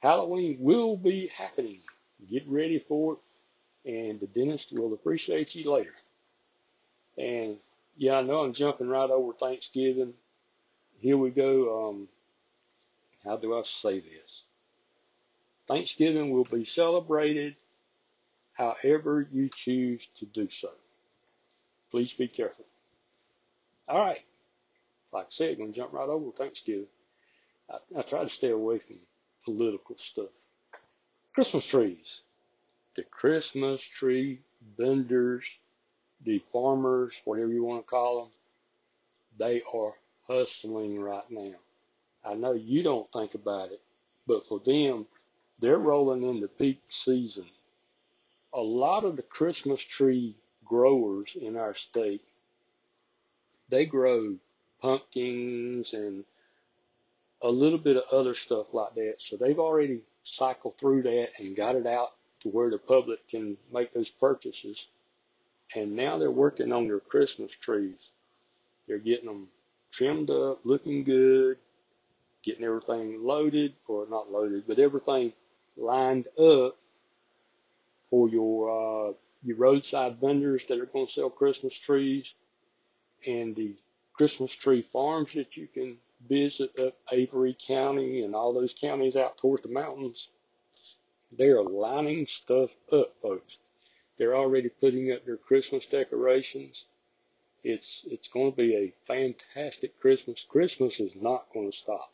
Halloween 0.00 0.58
will 0.60 0.96
be 0.96 1.26
happening. 1.28 1.80
Get 2.30 2.44
ready 2.48 2.78
for 2.78 3.14
it, 3.14 3.18
and 3.84 4.20
the 4.20 4.26
dentist 4.26 4.72
will 4.72 4.92
appreciate 4.92 5.54
you 5.54 5.70
later. 5.70 5.94
And 7.16 7.58
yeah, 7.96 8.18
I 8.18 8.22
know 8.22 8.44
I'm 8.44 8.52
jumping 8.52 8.88
right 8.88 9.10
over 9.10 9.32
Thanksgiving. 9.32 10.14
Here 11.00 11.16
we 11.16 11.30
go. 11.30 11.88
Um, 11.88 12.08
how 13.24 13.36
do 13.36 13.54
I 13.54 13.62
say 13.64 14.00
this? 14.00 14.44
Thanksgiving 15.66 16.30
will 16.30 16.44
be 16.44 16.64
celebrated 16.64 17.56
however 18.54 19.28
you 19.32 19.48
choose 19.48 20.06
to 20.18 20.26
do 20.26 20.48
so. 20.48 20.70
Please 21.90 22.12
be 22.12 22.28
careful. 22.28 22.64
All 23.88 24.00
right. 24.00 24.20
Like 25.12 25.26
I 25.26 25.30
said, 25.30 25.52
I'm 25.52 25.58
going 25.58 25.72
to 25.72 25.76
jump 25.76 25.92
right 25.92 26.08
over 26.08 26.30
Thanksgiving. 26.32 26.86
I, 27.70 27.78
I 27.98 28.02
try 28.02 28.22
to 28.22 28.28
stay 28.28 28.50
away 28.50 28.78
from 28.78 28.96
political 29.44 29.96
stuff. 29.96 30.30
Christmas 31.34 31.66
trees. 31.66 32.22
The 32.98 33.04
Christmas 33.04 33.80
tree 33.80 34.40
vendors, 34.76 35.60
the 36.24 36.42
farmers, 36.52 37.22
whatever 37.24 37.52
you 37.52 37.62
want 37.62 37.86
to 37.86 37.88
call 37.88 38.22
them, 38.22 38.32
they 39.38 39.62
are 39.72 39.94
hustling 40.26 40.98
right 40.98 41.30
now. 41.30 41.54
I 42.24 42.34
know 42.34 42.54
you 42.54 42.82
don't 42.82 43.08
think 43.12 43.36
about 43.36 43.70
it, 43.70 43.80
but 44.26 44.44
for 44.48 44.58
them, 44.58 45.06
they're 45.60 45.78
rolling 45.78 46.24
into 46.24 46.48
peak 46.48 46.80
season. 46.88 47.46
A 48.52 48.60
lot 48.60 49.04
of 49.04 49.14
the 49.14 49.22
Christmas 49.22 49.80
tree 49.80 50.34
growers 50.64 51.36
in 51.40 51.56
our 51.56 51.74
state, 51.74 52.24
they 53.68 53.86
grow 53.86 54.34
pumpkins 54.82 55.94
and 55.94 56.24
a 57.42 57.48
little 57.48 57.78
bit 57.78 57.96
of 57.96 58.02
other 58.10 58.34
stuff 58.34 58.74
like 58.74 58.96
that. 58.96 59.14
So 59.18 59.36
they've 59.36 59.60
already 59.60 60.00
cycled 60.24 60.76
through 60.78 61.02
that 61.02 61.38
and 61.38 61.54
got 61.54 61.76
it 61.76 61.86
out 61.86 62.17
to 62.40 62.48
where 62.48 62.70
the 62.70 62.78
public 62.78 63.26
can 63.28 63.56
make 63.72 63.92
those 63.92 64.10
purchases. 64.10 64.86
And 65.74 65.96
now 65.96 66.18
they're 66.18 66.30
working 66.30 66.72
on 66.72 66.86
their 66.86 67.00
Christmas 67.00 67.52
trees. 67.52 68.10
They're 68.86 68.98
getting 68.98 69.26
them 69.26 69.48
trimmed 69.90 70.30
up, 70.30 70.60
looking 70.64 71.04
good, 71.04 71.58
getting 72.42 72.64
everything 72.64 73.22
loaded, 73.22 73.74
or 73.86 74.06
not 74.08 74.30
loaded, 74.30 74.64
but 74.66 74.78
everything 74.78 75.32
lined 75.76 76.26
up 76.38 76.76
for 78.10 78.28
your 78.28 79.10
uh, 79.10 79.12
your 79.42 79.56
roadside 79.56 80.16
vendors 80.20 80.64
that 80.66 80.80
are 80.80 80.86
going 80.86 81.06
to 81.06 81.12
sell 81.12 81.30
Christmas 81.30 81.74
trees 81.74 82.34
and 83.26 83.54
the 83.54 83.74
Christmas 84.14 84.52
tree 84.52 84.82
farms 84.82 85.34
that 85.34 85.56
you 85.56 85.66
can 85.66 85.96
visit 86.28 86.76
up 86.78 86.94
Avery 87.12 87.56
County 87.66 88.24
and 88.24 88.34
all 88.34 88.52
those 88.52 88.74
counties 88.74 89.16
out 89.16 89.38
towards 89.38 89.62
the 89.62 89.68
mountains. 89.68 90.30
They're 91.30 91.62
lining 91.62 92.26
stuff 92.26 92.74
up, 92.90 93.14
folks. 93.20 93.58
They're 94.16 94.36
already 94.36 94.68
putting 94.68 95.12
up 95.12 95.24
their 95.24 95.36
Christmas 95.36 95.86
decorations. 95.86 96.84
It's 97.62 98.04
it's 98.10 98.28
going 98.28 98.52
to 98.52 98.56
be 98.56 98.74
a 98.74 98.94
fantastic 99.04 100.00
Christmas. 100.00 100.44
Christmas 100.44 101.00
is 101.00 101.14
not 101.14 101.52
going 101.52 101.70
to 101.70 101.76
stop. 101.76 102.12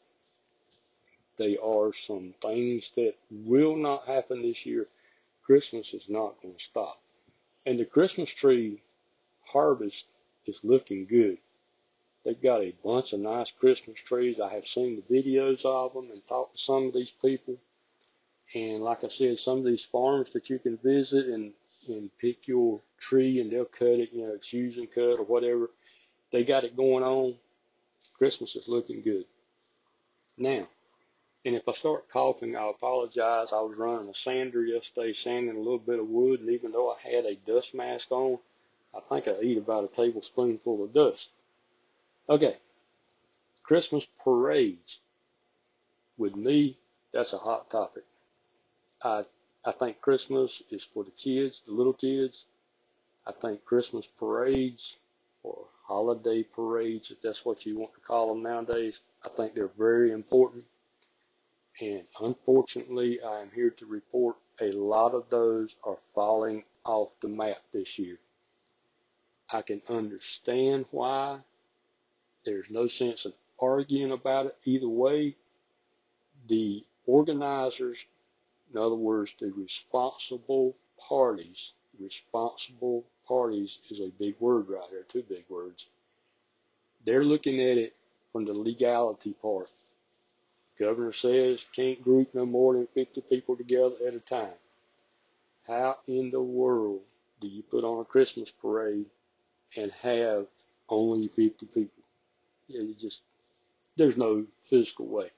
There 1.37 1.62
are 1.62 1.92
some 1.92 2.35
things 2.40 2.90
that 2.92 3.14
will 3.30 3.76
not 3.76 4.06
happen 4.06 4.42
this 4.42 4.66
year. 4.66 4.87
Christmas 5.42 5.94
is 5.94 6.09
not 6.09 6.40
going 6.42 6.54
to 6.54 6.62
stop. 6.62 7.00
And 7.66 7.78
the 7.78 7.85
Christmas 7.85 8.30
tree 8.30 8.83
harvest 9.42 10.06
is 10.47 10.64
looking 10.64 11.06
good. 11.06 11.38
They've 12.25 12.40
got 12.40 12.62
a 12.62 12.75
bunch 12.83 13.12
of 13.12 13.21
nice 13.21 13.50
Christmas 13.50 13.99
trees. 14.00 14.40
I 14.40 14.49
have 14.49 14.66
seen 14.66 14.97
the 14.97 15.14
videos 15.14 15.64
of 15.64 15.92
them 15.94 16.11
and 16.11 16.26
talked 16.26 16.54
to 16.54 16.59
some 16.59 16.87
of 16.87 16.94
these 16.94 17.11
people. 17.11 17.59
And 18.54 18.82
like 18.82 19.02
I 19.02 19.08
said, 19.08 19.38
some 19.38 19.58
of 19.58 19.64
these 19.64 19.84
farms 19.84 20.32
that 20.32 20.49
you 20.49 20.58
can 20.58 20.76
visit 20.78 21.26
and, 21.26 21.52
and 21.88 22.11
pick 22.18 22.46
your 22.46 22.80
tree 22.99 23.40
and 23.40 23.50
they'll 23.50 23.64
cut 23.64 23.88
it, 23.88 24.12
you 24.12 24.26
know, 24.26 24.34
it's 24.34 24.52
using 24.52 24.87
cut 24.87 25.18
or 25.18 25.25
whatever. 25.25 25.70
They 26.30 26.44
got 26.44 26.64
it 26.64 26.76
going 26.76 27.02
on. 27.02 27.34
Christmas 28.16 28.54
is 28.54 28.68
looking 28.68 29.02
good. 29.02 29.25
Now, 30.38 30.68
and 31.44 31.54
if 31.54 31.68
I 31.68 31.73
start 31.73 32.08
coughing, 32.08 32.56
I 32.56 32.70
apologize. 32.70 33.52
I 33.52 33.61
was 33.61 33.76
running 33.76 34.08
a 34.08 34.14
sander 34.14 34.64
yesterday, 34.64 35.12
sanding 35.12 35.56
a 35.56 35.58
little 35.58 35.78
bit 35.78 35.99
of 35.99 36.08
wood, 36.08 36.40
and 36.40 36.50
even 36.50 36.73
though 36.73 36.90
I 36.90 37.08
had 37.08 37.26
a 37.26 37.34
dust 37.34 37.75
mask 37.75 38.11
on, 38.12 38.38
I 38.94 39.00
think 39.00 39.28
I 39.28 39.40
eat 39.42 39.58
about 39.58 39.84
a 39.84 39.94
tablespoonful 39.94 40.84
of 40.84 40.94
dust. 40.94 41.30
Okay, 42.28 42.56
Christmas 43.62 44.06
parades. 44.23 45.00
With 46.16 46.37
me, 46.37 46.78
that's 47.12 47.32
a 47.32 47.38
hot 47.38 47.70
topic. 47.70 48.04
I 49.04 49.25
I 49.64 49.73
think 49.73 50.00
Christmas 50.00 50.62
is 50.70 50.84
for 50.84 51.04
the 51.04 51.11
kids, 51.12 51.62
the 51.66 51.73
little 51.73 51.92
kids. 51.94 52.46
I 53.26 53.32
think 53.32 53.64
Christmas 53.64 54.06
parades 54.06 54.96
or 55.42 55.66
holiday 55.87 56.42
parades, 56.42 57.11
if 57.11 57.23
that's 57.23 57.44
what 57.44 57.64
you 57.64 57.78
want 57.78 57.94
to 57.94 58.00
call 58.00 58.28
them 58.28 58.42
nowadays, 58.42 59.00
I 59.25 59.28
think 59.28 59.54
they're 59.54 59.68
very 59.68 60.11
important. 60.11 60.64
And 61.80 62.04
unfortunately, 62.20 63.23
I 63.23 63.40
am 63.40 63.50
here 63.54 63.70
to 63.70 63.87
report 63.87 64.37
a 64.61 64.70
lot 64.73 65.14
of 65.14 65.28
those 65.30 65.76
are 65.84 65.99
falling 66.14 66.64
off 66.84 67.08
the 67.20 67.28
map 67.28 67.58
this 67.73 67.99
year. 67.99 68.18
I 69.50 69.62
can 69.62 69.82
understand 69.88 70.87
why. 70.90 71.40
There's 72.44 72.70
no 72.70 72.87
sense 72.87 73.25
in 73.25 73.32
arguing 73.58 74.12
about 74.12 74.46
it 74.46 74.56
either 74.64 74.88
way. 74.88 75.37
The 76.49 76.84
organizers, 77.06 78.04
in 78.75 78.81
other 78.81 78.95
words, 78.95 79.35
the 79.38 79.52
responsible 79.52 80.75
parties, 80.99 81.73
responsible 81.99 83.04
parties 83.26 83.78
is 83.90 84.00
a 84.00 84.11
big 84.19 84.35
word 84.40 84.69
right 84.69 84.88
here, 84.90 85.04
two 85.09 85.23
big 85.23 85.45
words. 85.49 85.88
They're 87.04 87.25
looking 87.25 87.61
at 87.61 87.78
it 87.78 87.95
from 88.33 88.45
the 88.45 88.52
legality 88.52 89.35
part. 89.40 89.71
Governor 90.78 91.12
says 91.12 91.64
can't 91.73 92.02
group 92.02 92.35
no 92.35 92.45
more 92.45 92.75
than 92.75 92.88
50 92.88 93.21
people 93.23 93.57
together 93.57 93.95
at 94.07 94.14
a 94.14 94.21
time. 94.21 94.59
How 95.66 95.99
in 96.09 96.31
the 96.31 96.43
world 96.43 97.00
do 97.40 97.47
you 97.47 97.62
put 97.62 97.85
on 97.85 98.00
a 98.00 98.04
Christmas 98.04 98.50
parade 98.50 99.07
and 99.76 99.93
have 100.02 100.47
only 100.88 101.28
50 101.28 101.66
people. 101.66 102.02
Yeah, 102.69 102.83
you 102.83 102.95
just, 102.95 103.23
there's 103.97 104.16
no 104.16 104.47
physical 104.64 105.07
way. 105.07 105.31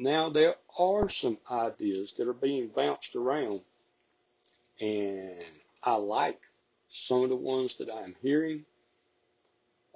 Now 0.00 0.28
there 0.28 0.54
are 0.78 1.08
some 1.08 1.38
ideas 1.50 2.12
that 2.12 2.28
are 2.28 2.32
being 2.32 2.68
bounced 2.68 3.16
around 3.16 3.62
and 4.80 5.42
I 5.82 5.96
like 5.96 6.40
some 6.88 7.24
of 7.24 7.30
the 7.30 7.36
ones 7.36 7.74
that 7.78 7.92
I'm 7.92 8.14
hearing. 8.22 8.64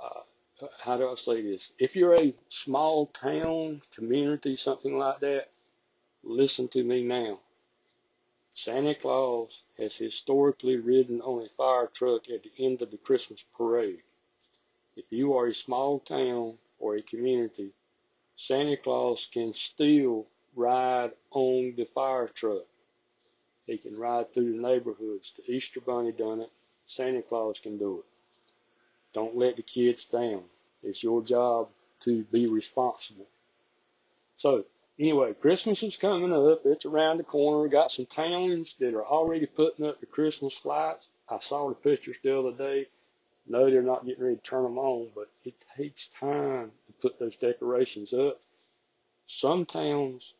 Uh, 0.02 0.66
how 0.80 0.97
do 0.97 1.09
I 1.09 1.14
say 1.14 1.42
this? 1.42 1.73
If 1.78 1.94
you're 1.94 2.16
a 2.16 2.35
small 2.49 3.06
town 3.06 3.80
community, 3.94 4.56
something 4.56 4.99
like 4.99 5.21
that, 5.21 5.50
listen 6.25 6.66
to 6.71 6.82
me 6.82 7.04
now. 7.04 7.38
Santa 8.54 8.97
Claus 8.97 9.62
has 9.78 9.94
historically 9.94 10.78
ridden 10.78 11.21
on 11.21 11.47
a 11.47 11.49
fire 11.50 11.87
truck 11.87 12.28
at 12.28 12.42
the 12.42 12.52
end 12.59 12.82
of 12.82 12.90
the 12.90 12.99
Christmas 12.99 13.44
parade. 13.56 14.02
If 14.97 15.04
you 15.11 15.37
are 15.37 15.47
a 15.47 15.54
small 15.54 16.00
town 16.00 16.59
or 16.80 16.97
a 16.97 17.02
community, 17.02 17.73
Santa 18.44 18.76
Claus 18.76 19.28
can 19.32 19.54
still 19.54 20.26
ride 20.56 21.12
on 21.30 21.75
the 21.76 21.84
fire 21.84 22.26
truck. 22.26 22.64
He 23.68 23.78
can 23.78 23.96
ride 23.96 24.32
through 24.32 24.56
the 24.56 24.61
neighborhoods. 24.61 25.32
The 25.37 25.54
Easter 25.54 25.80
Bunny 25.80 26.11
done 26.11 26.40
it. 26.40 26.50
Santa 26.84 27.22
Claus 27.22 27.61
can 27.61 27.78
do 27.78 28.00
it. 28.00 28.04
Don't 29.12 29.37
let 29.37 29.54
the 29.54 29.62
kids 29.62 30.06
down. 30.06 30.42
It's 30.82 31.04
your 31.04 31.22
job 31.22 31.68
to 32.00 32.25
be 32.32 32.49
responsible. 32.49 33.28
So 34.38 34.64
anyway, 34.99 35.34
Christmas 35.34 35.84
is 35.84 35.96
coming 35.96 36.32
up. 36.32 36.62
It's 36.64 36.84
around 36.84 37.18
the 37.18 37.25
corner. 37.25 37.62
We 37.62 37.68
got 37.68 37.92
some 37.92 38.06
towns 38.06 38.75
that 38.80 38.92
are 38.94 39.06
already 39.06 39.46
putting 39.46 39.87
up 39.87 40.00
the 40.00 40.06
Christmas 40.06 40.64
lights. 40.64 41.08
I 41.28 41.38
saw 41.38 41.68
the 41.68 41.76
pictures 41.76 42.16
the 42.25 42.37
other 42.37 42.50
day. 42.52 42.88
No, 43.46 43.68
they're 43.68 43.82
not 43.82 44.06
getting 44.06 44.22
ready 44.25 44.37
to 44.37 44.42
turn 44.42 44.62
them 44.62 44.78
on, 44.78 45.11
but 45.14 45.30
it 45.44 45.54
takes 45.76 46.08
time 46.08 46.70
to 46.87 46.92
put 46.94 47.18
those 47.18 47.37
decorations 47.37 48.12
up. 48.12 48.40
Some 49.26 49.66
towns 49.66 50.34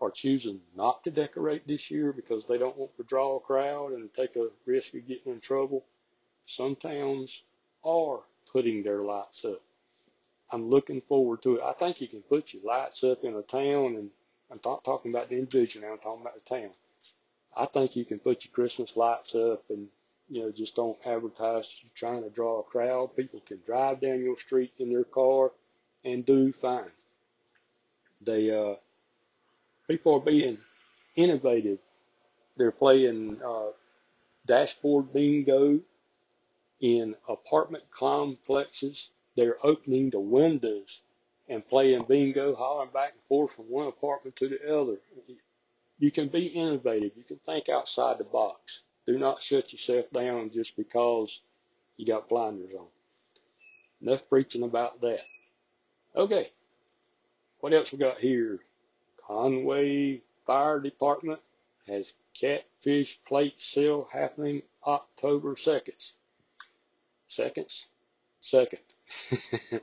are 0.00 0.10
choosing 0.10 0.60
not 0.76 1.02
to 1.04 1.10
decorate 1.10 1.66
this 1.66 1.90
year 1.90 2.12
because 2.12 2.44
they 2.44 2.58
don't 2.58 2.76
want 2.76 2.96
to 2.96 3.02
draw 3.02 3.36
a 3.36 3.40
crowd 3.40 3.92
and 3.92 4.12
take 4.14 4.36
a 4.36 4.48
risk 4.66 4.94
of 4.94 5.06
getting 5.06 5.32
in 5.32 5.40
trouble. 5.40 5.84
Some 6.46 6.76
towns 6.76 7.42
are 7.84 8.20
putting 8.52 8.82
their 8.82 9.02
lights 9.02 9.44
up. 9.44 9.60
I'm 10.50 10.70
looking 10.70 11.00
forward 11.02 11.42
to 11.42 11.56
it. 11.56 11.62
I 11.62 11.72
think 11.72 12.00
you 12.00 12.08
can 12.08 12.22
put 12.22 12.54
your 12.54 12.62
lights 12.62 13.04
up 13.04 13.24
in 13.24 13.34
a 13.34 13.42
town, 13.42 13.96
and 13.96 14.10
I'm 14.50 14.60
not 14.64 14.84
talking 14.84 15.10
about 15.12 15.28
the 15.28 15.36
individual 15.36 15.86
now, 15.86 15.94
I'm 15.94 15.98
talking 15.98 16.22
about 16.22 16.42
the 16.42 16.56
town. 16.56 16.70
I 17.56 17.66
think 17.66 17.96
you 17.96 18.04
can 18.04 18.18
put 18.18 18.44
your 18.44 18.52
Christmas 18.52 18.96
lights 18.96 19.34
up 19.34 19.64
and, 19.70 19.88
you 20.28 20.42
know, 20.42 20.50
just 20.50 20.76
don't 20.76 20.98
advertise 21.06 21.74
you're 21.82 21.90
trying 21.94 22.22
to 22.22 22.30
draw 22.30 22.60
a 22.60 22.62
crowd. 22.62 23.16
People 23.16 23.40
can 23.40 23.60
drive 23.66 24.00
down 24.00 24.20
your 24.20 24.38
street 24.38 24.72
in 24.78 24.90
their 24.90 25.04
car 25.04 25.52
and 26.04 26.24
do 26.24 26.52
fine. 26.52 26.90
They, 28.20 28.50
uh, 28.50 28.76
people 29.88 30.14
are 30.14 30.20
being 30.20 30.58
innovative. 31.16 31.80
They're 32.56 32.72
playing, 32.72 33.40
uh, 33.44 33.70
dashboard 34.46 35.12
bingo 35.12 35.80
in 36.80 37.14
apartment 37.28 37.84
complexes 37.90 39.10
they're 39.38 39.64
opening 39.64 40.10
the 40.10 40.18
windows 40.18 41.00
and 41.48 41.64
playing 41.64 42.02
bingo, 42.08 42.56
hollering 42.56 42.90
back 42.90 43.12
and 43.12 43.22
forth 43.28 43.52
from 43.52 43.66
one 43.66 43.86
apartment 43.86 44.34
to 44.34 44.48
the 44.48 44.76
other. 44.76 44.96
You 46.00 46.10
can 46.10 46.26
be 46.26 46.46
innovative. 46.48 47.12
You 47.16 47.22
can 47.22 47.36
think 47.46 47.68
outside 47.68 48.18
the 48.18 48.24
box. 48.24 48.82
Do 49.08 49.16
not 49.18 49.40
shut 49.40 49.72
yourself 49.72 50.10
down 50.12 50.50
just 50.50 50.76
because 50.76 51.40
you 51.96 52.04
got 52.04 52.28
blinders 52.28 52.74
on. 52.78 52.88
Enough 54.02 54.28
preaching 54.28 54.64
about 54.64 55.00
that. 55.00 55.20
Okay. 56.14 56.50
What 57.60 57.72
else 57.72 57.90
we 57.90 57.96
got 57.96 58.18
here? 58.18 58.58
Conway 59.26 60.20
Fire 60.46 60.78
Department 60.78 61.40
has 61.86 62.12
catfish 62.38 63.18
plate 63.26 63.54
sale 63.56 64.06
happening 64.12 64.60
October 64.86 65.54
2nd. 65.54 66.12
Seconds? 67.28 67.86
Second. 68.42 68.82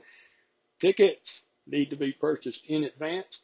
Tickets 0.78 1.42
need 1.66 1.90
to 1.90 1.96
be 1.96 2.12
purchased 2.12 2.64
in 2.66 2.84
advance. 2.84 3.42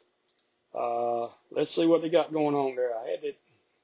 Uh, 0.73 1.27
let's 1.51 1.71
see 1.71 1.85
what 1.85 2.01
they 2.01 2.09
got 2.09 2.31
going 2.31 2.55
on 2.55 2.77
there. 2.77 2.97
I 2.97 3.09
had 3.09 3.23
it, 3.25 3.37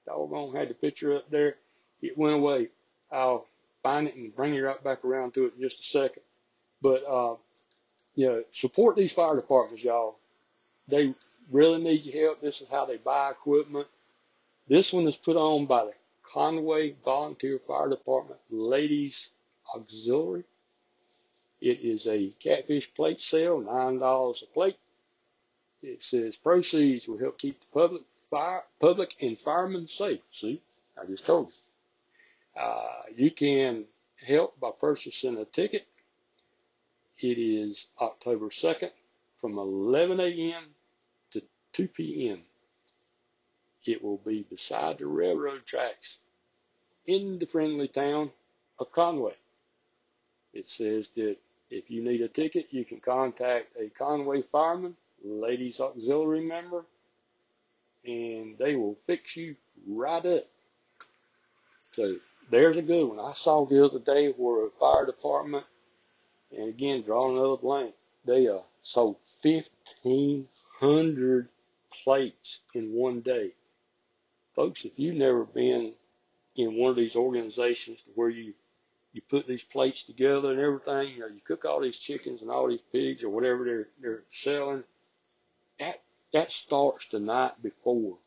doggone, 0.06 0.56
had 0.56 0.70
the 0.70 0.76
picture 0.76 1.14
up 1.14 1.30
there. 1.30 1.58
It 2.02 2.18
went 2.18 2.36
away. 2.36 2.70
I'll 3.12 3.46
find 3.84 4.08
it 4.08 4.16
and 4.16 4.36
bring 4.36 4.54
you 4.54 4.66
right 4.66 4.84
back 4.84 5.04
around 5.04 5.34
to 5.34 5.46
it 5.46 5.54
in 5.56 5.62
just 5.62 5.80
a 5.80 5.84
second. 5.84 6.24
But, 6.82 7.04
uh, 7.06 7.36
you 8.16 8.28
know, 8.28 8.44
support 8.52 8.96
these 8.96 9.12
fire 9.12 9.36
departments, 9.36 9.84
y'all. 9.84 10.18
They 10.88 11.14
really 11.52 11.82
need 11.82 12.06
your 12.06 12.28
help. 12.28 12.42
This 12.42 12.62
is 12.62 12.68
how 12.70 12.86
they 12.86 12.98
buy 12.98 13.32
equipment. 13.32 13.88
This 14.68 14.94
one 14.94 15.08
is 15.08 15.18
put 15.18 15.36
on 15.36 15.66
by 15.66 15.86
the 15.86 15.94
Conway 16.24 16.96
Volunteer 17.04 17.60
Fire 17.60 17.90
Department 17.90 18.40
Ladies 18.50 19.30
Auxiliary. 19.76 20.44
It 21.62 21.82
is 21.82 22.08
a 22.08 22.30
catfish 22.40 22.94
plate 22.94 23.20
sale, 23.20 23.62
$9 23.62 24.44
a 24.44 24.46
plate. 24.48 24.78
It 25.82 26.04
says 26.04 26.36
proceeds 26.36 27.08
will 27.08 27.18
help 27.18 27.38
keep 27.38 27.60
the 27.60 27.66
public, 27.74 28.02
fire, 28.30 28.64
public 28.80 29.16
and 29.22 29.38
firemen 29.38 29.88
safe. 29.88 30.22
See, 30.32 30.62
I 31.02 31.06
just 31.06 31.26
told 31.26 31.48
you. 31.48 31.69
Uh, 32.60 33.04
you 33.16 33.32
can 33.32 33.86
help 34.28 34.60
by 34.60 34.70
purchasing 34.78 35.38
a 35.38 35.46
ticket. 35.46 35.88
It 37.18 37.38
is 37.38 37.86
October 38.02 38.48
2nd 38.48 38.92
from 39.40 39.58
11 39.58 40.20
a.m. 40.20 40.64
to 41.32 41.42
2 41.74 41.88
p.m. 41.88 42.42
It 43.86 44.04
will 44.04 44.18
be 44.18 44.44
beside 44.44 44.98
the 44.98 45.08
railroad 45.08 45.66
tracks 45.66 46.18
in 47.08 47.40
the 47.40 47.46
friendly 47.46 47.88
town 47.88 48.30
of 48.78 48.92
Conway. 48.92 49.36
It 50.54 50.68
says 50.68 51.10
that 51.16 51.38
if 51.70 51.90
you 51.90 52.04
need 52.04 52.22
a 52.22 52.28
ticket, 52.28 52.74
you 52.74 52.84
can 52.84 53.00
contact 53.00 53.68
a 53.80 53.90
Conway 53.90 54.42
fireman, 54.42 54.98
ladies 55.24 55.80
auxiliary 55.80 56.46
member, 56.46 56.84
and 58.06 58.58
they 58.58 58.76
will 58.76 58.98
fix 59.08 59.38
you 59.38 59.56
right 59.88 60.26
up. 60.26 60.44
So 61.94 62.18
there's 62.50 62.78
a 62.78 62.82
good 62.82 63.08
one. 63.08 63.20
I 63.20 63.34
saw 63.34 63.66
the 63.66 63.86
other 63.86 64.00
day 64.00 64.32
where 64.32 64.66
a 64.66 64.72
fire 64.72 65.06
department, 65.06 65.66
and 66.56 66.70
again, 66.70 67.04
drawing 67.04 67.38
another 67.38 67.58
blank, 67.58 67.94
they 68.26 68.48
uh, 68.48 68.62
sold 68.82 69.18
1,500 69.42 71.50
plates 72.04 72.60
in 72.74 72.94
one 72.94 73.22
day. 73.22 73.52
Folks, 74.56 74.86
if 74.86 74.98
you've 75.00 75.16
never 75.16 75.46
been 75.46 75.94
in 76.56 76.76
one 76.76 76.90
of 76.90 76.96
these 76.96 77.16
organizations 77.16 78.04
where 78.16 78.30
you 78.30 78.54
you 79.12 79.22
put 79.28 79.48
these 79.48 79.64
plates 79.64 80.04
together 80.04 80.52
and 80.52 80.60
everything, 80.60 81.16
you 81.16 81.22
know, 81.22 81.28
you 81.28 81.42
cook 81.44 81.66
all 81.66 81.80
these 81.80 81.98
chickens 81.98 82.44
and 82.44 82.52
all 82.52 82.68
these 82.68 82.84
pigs 82.92 83.24
or 83.24 83.30
whatever 83.30 83.66
they're 83.66 83.88
they're 84.02 84.24
selling. 84.32 84.84
That 85.80 86.02
that 86.34 86.52
starts 86.52 87.08
the 87.08 87.20
night 87.20 87.62
before. 87.62 88.18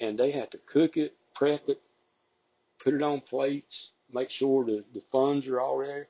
And 0.00 0.16
they 0.16 0.30
have 0.30 0.50
to 0.50 0.58
cook 0.58 0.96
it, 0.96 1.16
prep 1.34 1.68
it, 1.68 1.82
put 2.82 2.94
it 2.94 3.02
on 3.02 3.20
plates, 3.20 3.92
make 4.12 4.30
sure 4.30 4.64
the, 4.64 4.84
the 4.94 5.02
funds 5.12 5.46
are 5.48 5.60
all 5.60 5.78
there, 5.78 6.06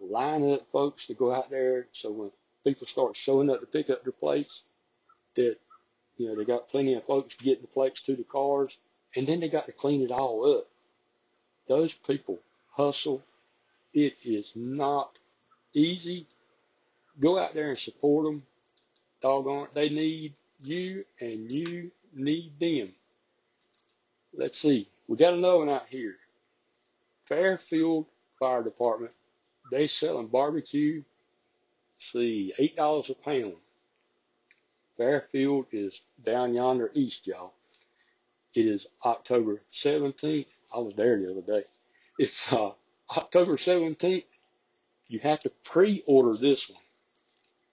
line 0.00 0.50
up 0.52 0.66
folks 0.72 1.06
to 1.06 1.14
go 1.14 1.32
out 1.32 1.50
there 1.50 1.86
so 1.92 2.10
when 2.10 2.30
people 2.64 2.86
start 2.86 3.16
showing 3.16 3.50
up 3.50 3.60
to 3.60 3.66
pick 3.66 3.90
up 3.90 4.02
their 4.02 4.12
plates, 4.12 4.64
that 5.34 5.56
you 6.16 6.28
know, 6.28 6.36
they 6.36 6.44
got 6.44 6.68
plenty 6.68 6.94
of 6.94 7.04
folks 7.04 7.34
getting 7.34 7.62
the 7.62 7.68
plates 7.68 8.02
to 8.02 8.16
the 8.16 8.24
cars, 8.24 8.76
and 9.16 9.26
then 9.26 9.40
they 9.40 9.48
got 9.48 9.66
to 9.66 9.72
clean 9.72 10.02
it 10.02 10.10
all 10.10 10.58
up. 10.58 10.66
Those 11.68 11.94
people 11.94 12.38
hustle. 12.72 13.22
It 13.92 14.16
is 14.24 14.52
not 14.54 15.18
easy. 15.72 16.26
Go 17.18 17.38
out 17.38 17.54
there 17.54 17.70
and 17.70 17.78
support 17.78 18.26
them. 18.26 18.42
Doggone 19.20 19.64
it. 19.64 19.74
They 19.74 19.88
need 19.88 20.34
you 20.62 21.04
and 21.20 21.50
you 21.50 21.90
need 22.14 22.58
them. 22.58 22.92
Let's 24.32 24.58
see. 24.58 24.88
We 25.10 25.16
got 25.16 25.34
another 25.34 25.58
one 25.58 25.68
out 25.68 25.88
here. 25.88 26.14
Fairfield 27.24 28.06
Fire 28.38 28.62
Department. 28.62 29.10
They 29.72 29.88
selling 29.88 30.28
barbecue. 30.28 31.02
See, 31.98 32.54
eight 32.58 32.76
dollars 32.76 33.10
a 33.10 33.16
pound. 33.16 33.56
Fairfield 34.96 35.66
is 35.72 36.00
down 36.22 36.54
yonder 36.54 36.92
east, 36.94 37.26
y'all. 37.26 37.54
It 38.54 38.66
is 38.66 38.86
October 39.04 39.60
17th. 39.72 40.46
I 40.72 40.78
was 40.78 40.94
there 40.94 41.18
the 41.18 41.32
other 41.32 41.60
day. 41.60 41.64
It's 42.16 42.52
uh, 42.52 42.70
October 43.16 43.56
17th. 43.56 44.24
You 45.08 45.18
have 45.18 45.40
to 45.40 45.50
pre-order 45.64 46.36
this 46.36 46.70
one. 46.70 46.82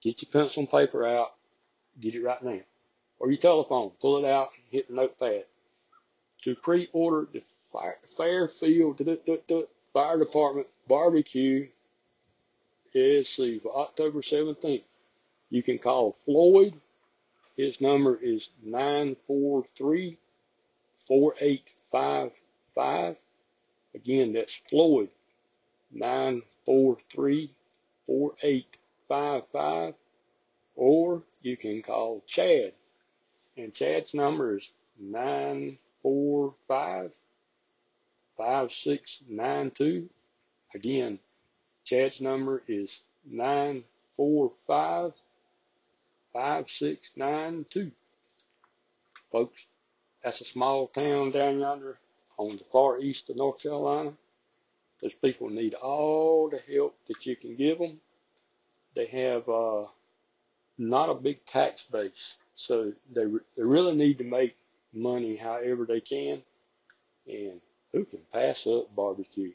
Get 0.02 0.24
your 0.24 0.32
pencil 0.32 0.62
and 0.62 0.72
paper 0.72 1.06
out. 1.06 1.36
Get 2.00 2.16
it 2.16 2.24
right 2.24 2.42
now. 2.42 2.62
Or 3.20 3.30
your 3.30 3.38
telephone. 3.38 3.92
Pull 4.02 4.26
it 4.26 4.28
out 4.28 4.50
and 4.56 4.64
hit 4.72 4.88
the 4.88 4.96
notepad. 4.96 5.46
To 6.48 6.56
pre-order 6.56 7.28
the 7.34 7.44
fire, 7.74 8.00
Fairfield 8.16 9.02
Fire 9.92 10.18
Department 10.18 10.68
barbecue. 10.88 11.68
See, 12.94 13.60
for 13.60 13.78
October 13.78 14.22
17th. 14.22 14.86
You 15.50 15.62
can 15.62 15.78
call 15.78 16.14
Floyd. 16.14 16.80
His 17.58 17.82
number 17.82 18.16
is 18.16 18.50
943 18.64 20.18
4855. 21.06 23.18
Again, 23.94 24.32
that's 24.32 24.56
Floyd. 24.70 25.10
943 25.92 27.52
4855. 28.06 29.94
Or 30.78 31.24
you 31.42 31.58
can 31.58 31.82
call 31.82 32.24
Chad. 32.26 32.72
And 33.58 33.74
Chad's 33.74 34.14
number 34.14 34.56
is 34.56 34.72
945 36.08 37.12
5692. 38.38 40.10
Again, 40.74 41.20
Chad's 41.84 42.22
number 42.22 42.64
is 42.68 43.02
945 43.26 45.14
5692. 46.34 47.92
Folks, 49.32 49.66
that's 50.24 50.42
a 50.42 50.46
small 50.46 50.88
town 50.88 51.32
down 51.32 51.60
yonder 51.60 51.98
on 52.38 52.58
the 52.58 52.64
far 52.72 53.00
east 53.00 53.30
of 53.30 53.36
North 53.36 53.62
Carolina. 53.62 54.14
Those 55.02 55.14
people 55.14 55.50
need 55.50 55.74
all 55.74 56.50
the 56.50 56.62
help 56.74 56.96
that 57.08 57.26
you 57.26 57.36
can 57.36 57.56
give 57.56 57.80
them. 57.80 58.00
They 58.96 59.06
have 59.08 59.48
uh, 59.50 59.86
not 60.78 61.10
a 61.10 61.16
big 61.16 61.46
tax 61.46 61.84
base, 61.86 62.38
so 62.56 62.94
they 63.14 63.26
re- 63.26 63.42
they 63.56 63.64
really 63.64 63.96
need 63.96 64.20
to 64.20 64.24
make 64.24 64.56
money 64.94 65.36
however 65.36 65.86
they 65.86 66.02
can. 66.02 66.42
And 67.28 67.62
who 67.92 68.06
can 68.06 68.22
pass 68.32 68.66
up 68.68 68.96
barbecue? 68.96 69.52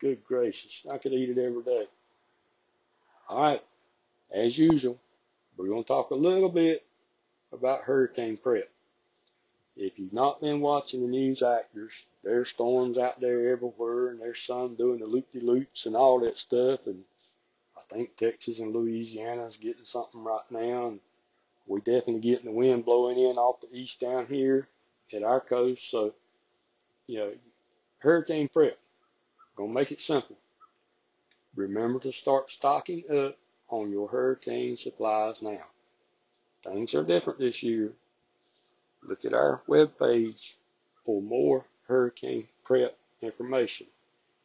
Good 0.00 0.24
gracious, 0.24 0.84
I 0.90 0.98
could 0.98 1.12
eat 1.12 1.30
it 1.30 1.38
every 1.38 1.62
day. 1.62 1.86
All 3.28 3.42
right, 3.42 3.62
as 4.30 4.58
usual, 4.58 4.98
we're 5.56 5.68
going 5.68 5.84
to 5.84 5.88
talk 5.88 6.10
a 6.10 6.14
little 6.14 6.48
bit 6.48 6.84
about 7.52 7.82
hurricane 7.82 8.36
prep. 8.36 8.68
If 9.76 9.98
you've 9.98 10.12
not 10.12 10.40
been 10.40 10.60
watching 10.60 11.00
the 11.00 11.08
news 11.08 11.42
actors, 11.42 11.92
there's 12.22 12.48
storms 12.48 12.98
out 12.98 13.20
there 13.20 13.50
everywhere, 13.50 14.08
and 14.08 14.20
there's 14.20 14.40
some 14.40 14.74
doing 14.74 15.00
the 15.00 15.06
loop-de-loops 15.06 15.86
and 15.86 15.96
all 15.96 16.20
that 16.20 16.36
stuff. 16.36 16.86
And 16.86 17.02
I 17.76 17.80
think 17.92 18.16
Texas 18.16 18.58
and 18.58 18.74
Louisiana 18.74 19.46
is 19.46 19.56
getting 19.56 19.84
something 19.84 20.22
right 20.22 20.50
now, 20.50 20.88
and 20.88 21.00
we 21.66 21.80
definitely 21.80 22.20
getting 22.20 22.46
the 22.46 22.52
wind 22.52 22.84
blowing 22.84 23.18
in 23.18 23.36
off 23.36 23.60
the 23.60 23.68
east 23.72 24.00
down 24.00 24.26
here 24.26 24.68
at 25.12 25.22
our 25.22 25.40
coast. 25.40 25.90
So, 25.90 26.14
you 27.06 27.18
know, 27.18 27.32
hurricane 27.98 28.48
prep. 28.48 28.78
Gonna 29.56 29.72
make 29.72 29.92
it 29.92 30.00
simple. 30.00 30.36
Remember 31.54 32.00
to 32.00 32.12
start 32.12 32.50
stocking 32.50 33.04
up 33.10 33.36
on 33.68 33.90
your 33.90 34.08
hurricane 34.08 34.76
supplies 34.76 35.40
now. 35.40 35.64
Things 36.62 36.94
are 36.94 37.04
different 37.04 37.38
this 37.38 37.62
year. 37.62 37.92
Look 39.02 39.24
at 39.24 39.34
our 39.34 39.62
webpage 39.68 40.54
for 41.04 41.22
more 41.22 41.64
hurricane 41.86 42.48
prep 42.64 42.96
information. 43.20 43.86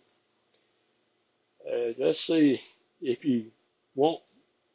Uh, 1.65 1.93
let's 1.97 2.19
see 2.19 2.61
if 3.01 3.23
you 3.23 3.45
want 3.95 4.21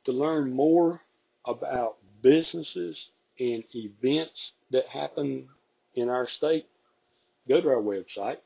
to 0.04 0.12
learn 0.12 0.52
more 0.52 1.00
about 1.44 1.98
businesses 2.20 3.12
and 3.38 3.62
events 3.74 4.54
that 4.70 4.86
happen 4.86 5.48
in 5.94 6.08
our 6.08 6.26
state. 6.26 6.66
Go 7.48 7.60
to 7.60 7.68
our 7.70 7.82
website, 7.82 8.38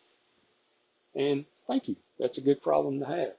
And 1.15 1.45
thank 1.67 1.88
you. 1.88 1.95
That's 2.19 2.38
a 2.38 2.41
good 2.41 2.62
problem 2.62 2.99
to 2.99 3.05
have. 3.05 3.34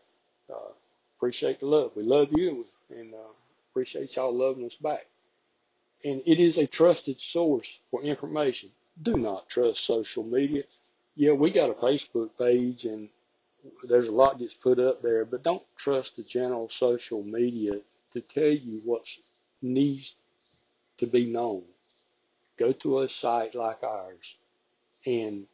Uh, 0.50 0.72
appreciate 1.18 1.60
the 1.60 1.66
love. 1.66 1.92
We 1.96 2.02
love 2.02 2.30
you 2.32 2.66
and, 2.90 3.14
uh, 3.14 3.18
appreciate 3.70 4.16
y'all 4.16 4.34
loving 4.34 4.64
us 4.66 4.74
back. 4.76 5.06
And 6.04 6.22
it 6.26 6.40
is 6.40 6.58
a 6.58 6.66
trusted 6.66 7.20
source 7.20 7.78
for 7.90 8.02
information. 8.02 8.70
Do 9.02 9.16
not 9.16 9.48
trust 9.48 9.84
social 9.84 10.24
media. 10.24 10.64
Yeah, 11.16 11.32
we 11.32 11.50
got 11.50 11.70
a 11.70 11.74
Facebook 11.74 12.30
page 12.38 12.84
and 12.84 13.08
there's 13.84 14.08
a 14.08 14.12
lot 14.12 14.38
gets 14.38 14.54
put 14.54 14.78
up 14.78 15.02
there, 15.02 15.24
but 15.24 15.42
don't 15.42 15.62
trust 15.76 16.16
the 16.16 16.22
general 16.22 16.68
social 16.68 17.22
media 17.22 17.80
to 18.14 18.20
tell 18.20 18.50
you 18.50 18.80
what 18.84 19.06
needs 19.62 20.16
to 20.98 21.06
be 21.06 21.26
known. 21.26 21.62
Go 22.58 22.72
to 22.72 23.00
a 23.00 23.08
site 23.08 23.54
like 23.54 23.82
ours 23.82 24.36
and 25.06 25.46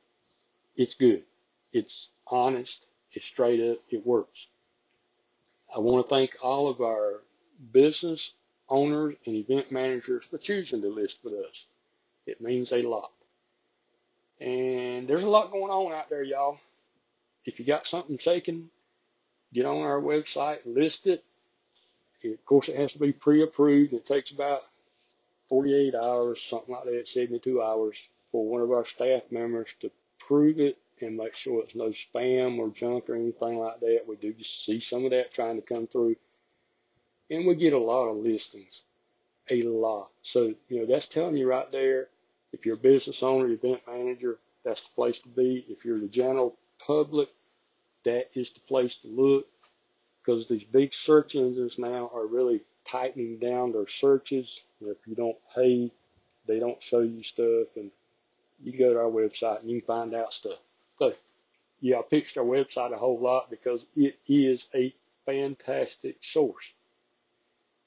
it's 0.76 0.94
good. 0.94 1.24
It's 1.72 2.08
honest. 2.26 2.84
It's 3.12 3.26
straight 3.26 3.60
up. 3.72 3.78
It 3.90 4.06
works. 4.06 4.48
I 5.74 5.80
want 5.80 6.06
to 6.06 6.10
thank 6.14 6.36
all 6.42 6.68
of 6.68 6.80
our 6.80 7.22
business 7.72 8.32
owners 8.68 9.16
and 9.26 9.36
event 9.36 9.72
managers 9.72 10.24
for 10.24 10.38
choosing 10.38 10.82
to 10.82 10.88
list 10.88 11.18
with 11.24 11.34
us. 11.34 11.66
It 12.26 12.40
means 12.40 12.72
a 12.72 12.82
lot. 12.82 13.10
And 14.40 15.08
there's 15.08 15.24
a 15.24 15.30
lot 15.30 15.50
going 15.50 15.70
on 15.70 15.92
out 15.92 16.10
there, 16.10 16.22
y'all. 16.22 16.58
If 17.44 17.58
you 17.58 17.64
got 17.64 17.86
something 17.86 18.18
shaking, 18.18 18.68
get 19.52 19.66
on 19.66 19.82
our 19.82 20.00
website, 20.00 20.58
list 20.64 21.06
it. 21.06 21.24
Of 22.24 22.44
course, 22.44 22.68
it 22.68 22.76
has 22.76 22.92
to 22.94 22.98
be 22.98 23.12
pre-approved. 23.12 23.92
It 23.92 24.04
takes 24.04 24.32
about 24.32 24.64
48 25.48 25.94
hours, 25.94 26.42
something 26.42 26.74
like 26.74 26.84
that, 26.84 27.06
72 27.06 27.62
hours 27.62 28.08
for 28.32 28.46
one 28.46 28.62
of 28.62 28.72
our 28.72 28.84
staff 28.84 29.22
members 29.30 29.74
to 29.80 29.90
prove 30.18 30.58
it 30.58 30.76
and 31.00 31.16
make 31.16 31.34
sure 31.34 31.62
it's 31.62 31.74
no 31.74 31.90
spam 31.90 32.58
or 32.58 32.70
junk 32.70 33.08
or 33.08 33.14
anything 33.14 33.58
like 33.58 33.80
that. 33.80 34.04
We 34.08 34.16
do 34.16 34.34
see 34.42 34.80
some 34.80 35.04
of 35.04 35.12
that 35.12 35.32
trying 35.32 35.56
to 35.56 35.62
come 35.62 35.86
through. 35.86 36.16
And 37.30 37.46
we 37.46 37.54
get 37.54 37.72
a 37.72 37.78
lot 37.78 38.08
of 38.08 38.16
listings. 38.16 38.82
A 39.50 39.62
lot. 39.62 40.10
So, 40.22 40.54
you 40.68 40.80
know, 40.80 40.86
that's 40.86 41.06
telling 41.06 41.36
you 41.36 41.48
right 41.48 41.70
there, 41.70 42.08
if 42.52 42.64
you're 42.64 42.76
a 42.76 42.78
business 42.78 43.22
owner, 43.22 43.48
event 43.48 43.82
manager, 43.86 44.38
that's 44.64 44.82
the 44.82 44.94
place 44.94 45.20
to 45.20 45.28
be. 45.28 45.64
If 45.68 45.84
you're 45.84 45.98
the 45.98 46.08
general 46.08 46.56
public, 46.84 47.28
that 48.04 48.30
is 48.34 48.50
the 48.50 48.60
place 48.60 48.96
to 48.98 49.08
look 49.08 49.46
because 50.26 50.46
these 50.48 50.64
big 50.64 50.92
search 50.92 51.36
engines 51.36 51.78
now 51.78 52.10
are 52.12 52.26
really 52.26 52.60
tightening 52.84 53.38
down 53.38 53.72
their 53.72 53.86
searches. 53.86 54.62
If 54.80 54.96
you 55.06 55.14
don't 55.14 55.36
pay, 55.54 55.90
they 56.46 56.58
don't 56.58 56.82
show 56.82 57.00
you 57.00 57.22
stuff. 57.22 57.68
And 57.76 57.90
you 58.62 58.76
go 58.76 58.92
to 58.92 58.98
our 58.98 59.10
website 59.10 59.60
and 59.60 59.70
you 59.70 59.80
can 59.80 59.86
find 59.86 60.14
out 60.14 60.32
stuff. 60.32 60.58
So, 60.98 61.14
yeah, 61.80 61.98
I 61.98 62.02
pitched 62.02 62.38
our 62.38 62.44
website 62.44 62.92
a 62.92 62.96
whole 62.96 63.18
lot 63.18 63.50
because 63.50 63.84
it 63.94 64.18
is 64.26 64.66
a 64.74 64.92
fantastic 65.26 66.16
source. 66.22 66.72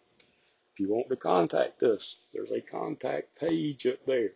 If 0.73 0.81
you 0.81 0.89
want 0.89 1.09
to 1.09 1.17
contact 1.17 1.83
us, 1.83 2.17
there's 2.33 2.53
a 2.53 2.61
contact 2.61 3.37
page 3.41 3.89
up 3.89 4.07
there. 4.07 4.31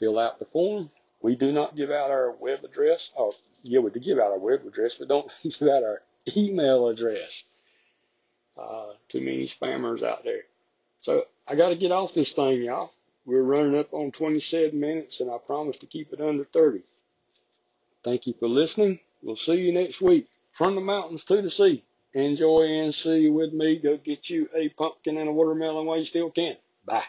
Fill 0.00 0.18
out 0.18 0.40
the 0.40 0.44
form. 0.46 0.90
We 1.22 1.36
do 1.36 1.52
not 1.52 1.76
give 1.76 1.92
out 1.92 2.10
our 2.10 2.32
web 2.32 2.64
address. 2.64 3.12
Or, 3.14 3.30
yeah, 3.62 3.78
we 3.78 3.92
do 3.92 4.00
give 4.00 4.18
out 4.18 4.32
our 4.32 4.40
web 4.40 4.66
address, 4.66 4.96
but 4.96 5.06
don't 5.06 5.30
give 5.44 5.68
out 5.68 5.84
our 5.84 6.02
email 6.36 6.88
address. 6.88 7.44
Uh, 8.58 8.94
too 9.08 9.20
many 9.20 9.46
spammers 9.46 10.02
out 10.02 10.24
there. 10.24 10.42
So 11.00 11.26
I 11.46 11.54
got 11.54 11.68
to 11.68 11.76
get 11.76 11.92
off 11.92 12.12
this 12.12 12.32
thing, 12.32 12.62
y'all. 12.62 12.92
We're 13.24 13.44
running 13.44 13.78
up 13.78 13.94
on 13.94 14.10
27 14.10 14.76
minutes, 14.78 15.20
and 15.20 15.30
I 15.30 15.38
promise 15.38 15.76
to 15.76 15.86
keep 15.86 16.12
it 16.12 16.20
under 16.20 16.44
30. 16.44 16.82
Thank 18.04 18.26
you 18.26 18.34
for 18.38 18.48
listening. 18.48 19.00
We'll 19.22 19.36
see 19.36 19.54
you 19.54 19.72
next 19.72 20.00
week. 20.02 20.28
From 20.52 20.74
the 20.74 20.80
mountains 20.82 21.24
to 21.24 21.42
the 21.42 21.50
sea. 21.50 21.82
Enjoy 22.12 22.68
NC 22.68 23.32
with 23.32 23.52
me. 23.52 23.78
Go 23.78 23.96
get 23.96 24.30
you 24.30 24.48
a 24.54 24.68
pumpkin 24.68 25.16
and 25.18 25.28
a 25.28 25.32
watermelon 25.32 25.86
while 25.86 25.98
you 25.98 26.04
still 26.04 26.30
can. 26.30 26.56
Bye. 26.84 27.02